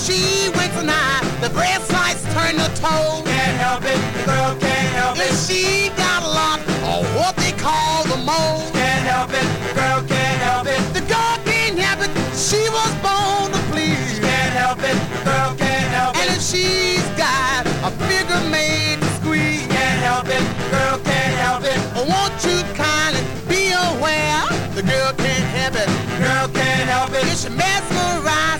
she 0.00 0.48
winks 0.56 0.76
an 0.80 0.88
eye, 0.88 1.20
the 1.40 1.50
brass 1.50 1.84
lights 1.92 2.24
turn 2.32 2.56
to 2.56 2.68
toes. 2.80 3.22
Can't 3.28 3.56
help 3.60 3.84
it, 3.84 4.00
girl 4.24 4.56
can't 4.56 4.92
help 4.96 5.16
it. 5.18 5.28
If 5.28 5.36
she 5.46 5.90
got 5.96 6.22
a 6.22 6.30
lot 6.40 6.60
of 6.88 7.04
what 7.16 7.36
they 7.36 7.52
call 7.52 8.04
the 8.04 8.16
mold. 8.16 8.72
Can't 8.72 9.04
help 9.04 9.30
it, 9.30 9.46
girl 9.74 10.00
can't 10.08 10.40
help 10.48 10.66
it. 10.66 10.80
The 10.96 11.04
girl 11.04 11.36
can't 11.44 11.78
help 11.78 12.00
it, 12.00 12.12
she 12.32 12.60
was 12.72 12.92
born 13.04 13.52
to 13.52 13.60
please. 13.70 14.18
Can't 14.18 14.54
help 14.56 14.80
it, 14.80 14.96
girl 15.24 15.52
can't 15.56 15.90
help 15.92 16.16
it. 16.16 16.22
And 16.22 16.28
if 16.36 16.42
she's 16.42 17.04
got 17.20 17.66
a 17.84 17.90
figure 18.08 18.44
made 18.48 19.00
to 19.00 19.08
squeeze. 19.20 19.66
Can't 19.68 20.00
help 20.00 20.26
it, 20.28 20.44
girl 20.72 20.96
can't 21.04 21.36
help 21.44 21.64
it. 21.64 21.78
Won't 22.08 22.36
you 22.48 22.64
kindly 22.74 23.20
be 23.52 23.72
aware? 23.72 24.48
The 24.72 24.82
girl 24.82 25.12
can't 25.12 25.48
help 25.56 25.76
it. 25.76 25.88
Girl 26.24 26.48
can't 26.56 26.88
help 26.88 27.12
it. 27.12 27.24
If 27.28 27.44
she 27.44 27.50
mesmerizes 27.52 28.59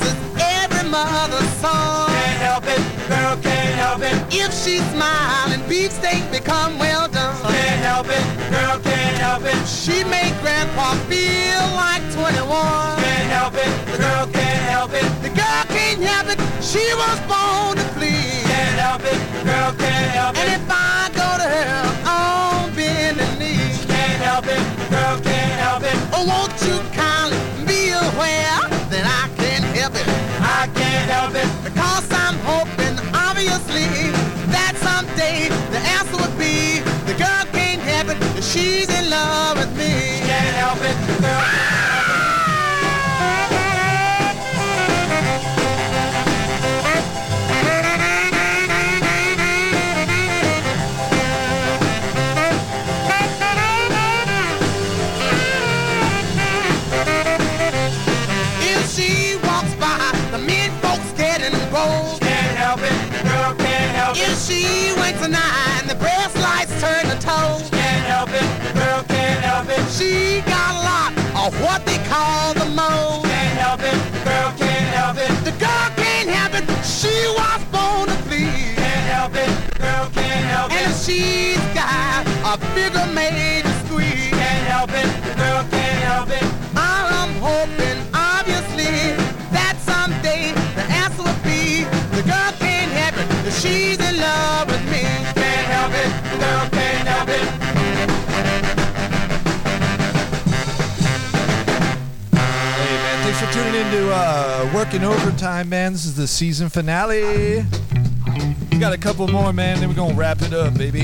every 0.91 1.11
mother's 1.11 1.49
son. 1.61 2.09
Can't 2.09 2.39
help 2.39 2.65
it, 2.65 2.81
girl 3.09 3.37
can't 3.43 3.75
help 3.77 4.03
it. 4.03 4.15
If 4.33 4.53
she 4.53 4.79
smile 4.93 5.53
and 5.53 5.63
beefsteak 5.69 6.31
become 6.31 6.79
well 6.79 7.09
done. 7.09 7.37
Can't 7.43 7.81
help 7.83 8.07
it, 8.09 8.25
girl 8.51 8.79
can't 8.81 9.19
help 9.19 9.45
it. 9.45 9.67
She 9.67 10.05
make 10.05 10.35
grandpa 10.41 10.95
feel 11.09 11.63
like 11.77 12.03
21. 12.13 12.47
Can't 12.99 13.31
help 13.31 13.55
it, 13.55 13.71
the 13.93 13.99
girl 13.99 14.27
can't 14.27 14.65
help 14.71 14.93
it. 14.93 15.07
The 15.23 15.31
girl 15.31 15.65
can't 15.69 16.01
help 16.03 16.29
it. 16.29 16.39
She 16.63 16.85
was 16.95 17.19
born 17.31 17.77
to 17.77 17.85
please. 17.99 18.43
Can't 18.47 18.79
help 18.79 19.03
it, 19.05 19.21
girl 19.45 19.73
can't 19.79 20.11
help 20.19 20.37
it. 20.37 20.43
And 20.43 20.49
if 20.59 20.67
I 20.71 21.11
go 21.15 21.29
to 21.43 21.47
her 21.57 21.83
on 22.07 22.75
bending 22.75 23.39
knees. 23.39 23.85
Can't 23.87 24.21
help 24.23 24.47
it, 24.47 24.63
girl 24.91 25.21
can't 25.21 25.57
help 25.65 25.83
it. 25.83 25.97
Oh, 26.13 26.25
won't 26.27 26.57
you 26.67 26.77
kindly 26.95 27.39
be 27.67 27.91
aware 27.91 28.59
that 28.91 29.05
I 29.07 29.29
can't 29.39 29.65
help 29.77 29.95
it? 29.95 30.20
Can't 31.01 31.13
help 31.13 31.35
it. 31.35 31.65
Because 31.65 32.13
I'm 32.13 32.37
hoping, 32.45 32.99
obviously, 33.15 33.89
that 34.53 34.77
someday 34.77 35.49
the 35.73 35.79
answer 35.97 36.17
would 36.21 36.39
be 36.39 36.81
the 37.11 37.17
girl 37.17 37.45
can't 37.55 37.81
help 37.81 38.09
it. 38.11 38.45
She's 38.45 38.89
in 38.91 39.09
love 39.09 39.57
with 39.57 39.75
me. 39.79 40.21
Can't 40.21 40.57
help 40.57 40.79
it, 40.83 41.23
girl. 41.23 41.70
She's 81.05 81.59
got 81.73 82.27
a 82.45 82.59
figure 82.75 83.07
made 83.15 83.63
to 83.65 83.73
squeeze. 83.87 84.31
Can't 84.31 84.67
help 84.69 84.91
it, 84.93 85.09
girl 85.37 85.65
can't 85.71 86.03
help 86.05 86.29
it. 86.29 86.45
All 86.77 87.07
I'm 87.21 87.35
hoping, 87.41 87.99
obviously, 88.13 89.17
that 89.51 89.77
someday 89.81 90.53
the 90.77 90.85
answer 91.03 91.23
will 91.23 91.43
be 91.43 91.85
the 92.17 92.23
girl 92.23 92.53
can't 92.61 92.93
help 92.93 93.17
it. 93.17 93.29
that 93.45 93.55
She's 93.63 93.99
in 93.99 94.17
love 94.21 94.69
with 94.69 94.85
me. 94.93 95.03
Can't 95.41 95.67
help 95.73 95.93
it, 96.05 96.11
girl 96.39 96.69
can't 96.69 97.09
help 97.09 97.29
it. 97.29 97.47
Hey 102.77 102.97
man, 103.05 103.17
thanks 103.25 103.41
for 103.41 103.51
tuning 103.53 103.75
in 103.75 103.91
to 103.93 104.13
uh, 104.13 104.71
Working 104.75 105.05
Overtime, 105.05 105.71
man. 105.71 105.93
This 105.93 106.05
is 106.05 106.17
the 106.17 106.27
season 106.27 106.69
finale. 106.69 107.65
We 108.81 108.83
got 108.83 108.95
a 108.95 108.99
couple 108.99 109.29
more, 109.29 109.53
man. 109.53 109.79
Then 109.79 109.91
we're 109.91 109.95
gonna 109.95 110.15
wrap 110.15 110.41
it 110.41 110.55
up, 110.55 110.73
baby. 110.73 111.03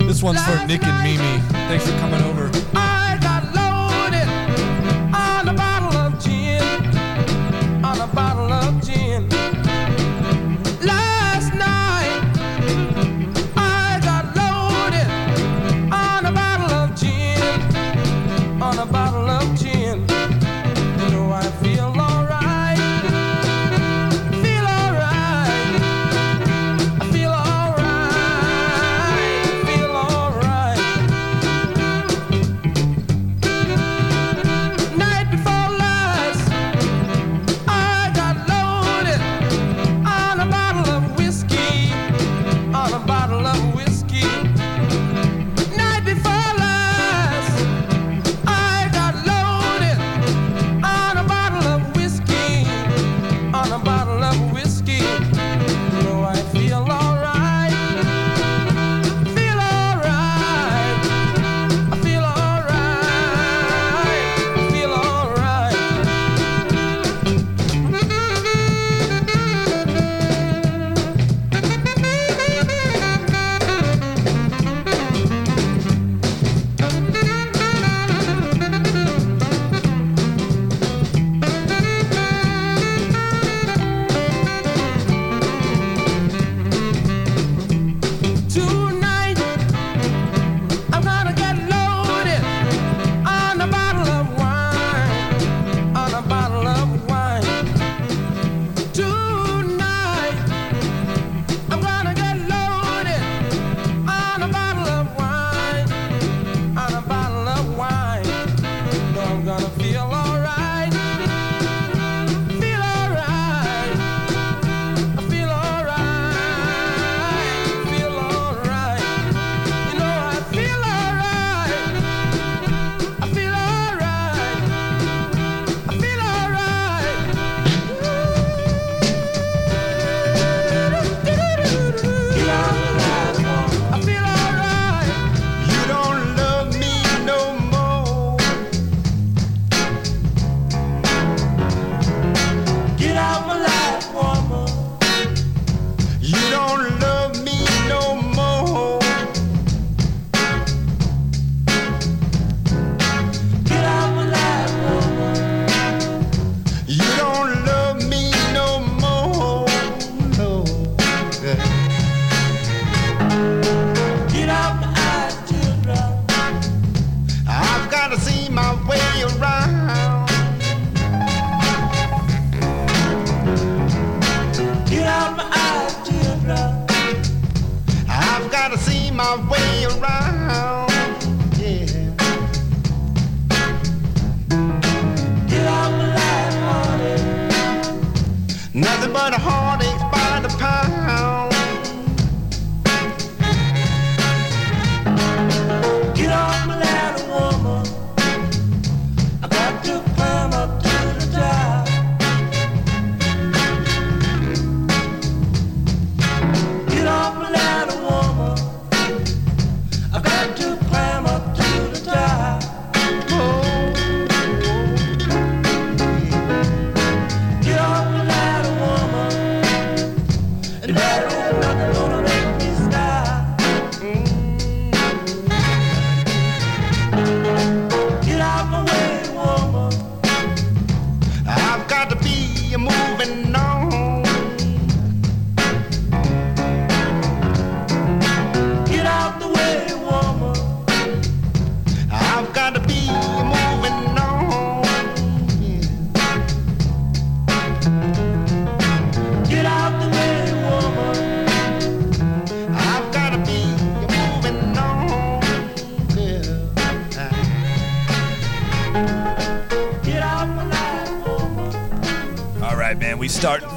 This 0.00 0.22
one's 0.22 0.44
for 0.44 0.66
Nick 0.66 0.84
and 0.84 1.02
Mimi. 1.02 1.40
Thanks 1.48 1.90
for 1.90 1.98
coming 1.98 2.20
over. 2.20 2.51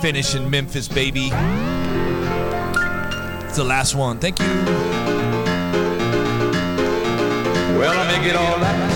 Finish 0.06 0.36
in 0.36 0.48
Memphis, 0.52 0.88
baby. 0.88 1.32
It's 3.44 3.57
the 3.57 3.64
last 3.64 3.95
one. 3.95 4.19
Thank 4.19 4.38
you. 4.40 4.45
Well, 7.80 7.91
I 7.91 8.06
make 8.14 8.30
it 8.30 8.36
all 8.36 8.57
right. 8.60 8.91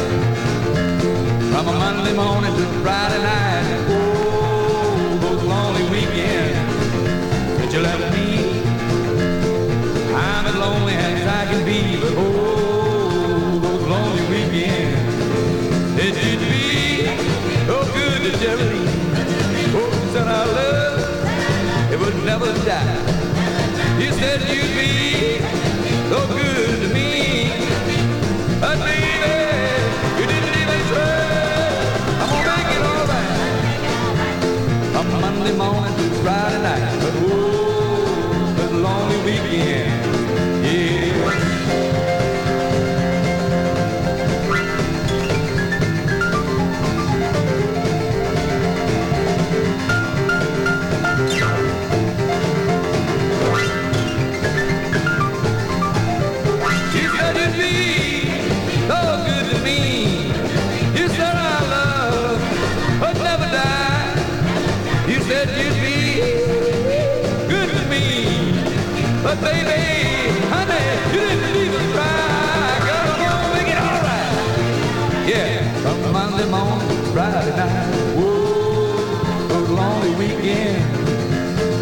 From 1.51 1.67
a 1.67 1.73
Monday 1.73 2.13
morning 2.13 2.53
to 2.55 2.65
Friday 2.83 3.23
night. 3.23 3.87
Oh, 3.89 5.17
those 5.23 5.43
lonely 5.45 5.85
weekends 5.89 6.77
that 7.57 7.73
you 7.73 7.79
left 7.79 8.05
me. 8.15 8.29
I'm 10.13 10.45
as 10.45 10.55
lonely 10.57 10.93
as 10.93 11.25
I 11.25 11.45
can 11.49 11.65
be, 11.65 11.99
but 11.99 12.13
oh, 12.17 13.59
those 13.63 13.87
lonely 13.87 14.25
weekends. 14.29 15.15
It 16.05 16.13
should 16.21 16.41
be 16.53 17.07
oh, 17.67 17.83
so 17.83 17.93
good 17.95 18.31
to 18.31 18.37
Jerry. 18.37 18.88
Never 22.39 22.53
die. 22.65 23.99
You 23.99 24.11
said 24.13 24.39
you'd 24.49 24.73
be 24.75 25.39
so 26.09 26.19
good 26.27 26.81
to 26.81 26.87
me. 26.93 27.51
But 28.61 28.77
baby, 28.79 29.35
you 30.19 30.25
didn't 30.25 30.55
even 30.63 30.81
try. 30.89 31.19
I'm 32.21 32.29
gonna 32.31 32.51
make 32.57 32.71
it 32.77 32.83
alright. 32.91 33.31
From 34.93 35.07
Monday 35.21 35.55
morning 35.57 35.95
to 35.95 36.05
Friday 36.23 36.61
night. 36.61 36.85
But 37.01 37.13
whoa, 37.23 38.53
this 38.55 38.71
lonely 38.71 39.19
weekend. 39.25 40.08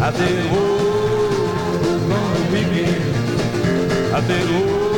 I 0.08 0.10
said, 0.10 0.50
whoa, 0.50 1.78
those 1.82 2.02
lonely 2.04 2.64
weekends. 2.64 4.12
I 4.14 4.20
said, 4.22 4.46
whoa. 4.48 4.97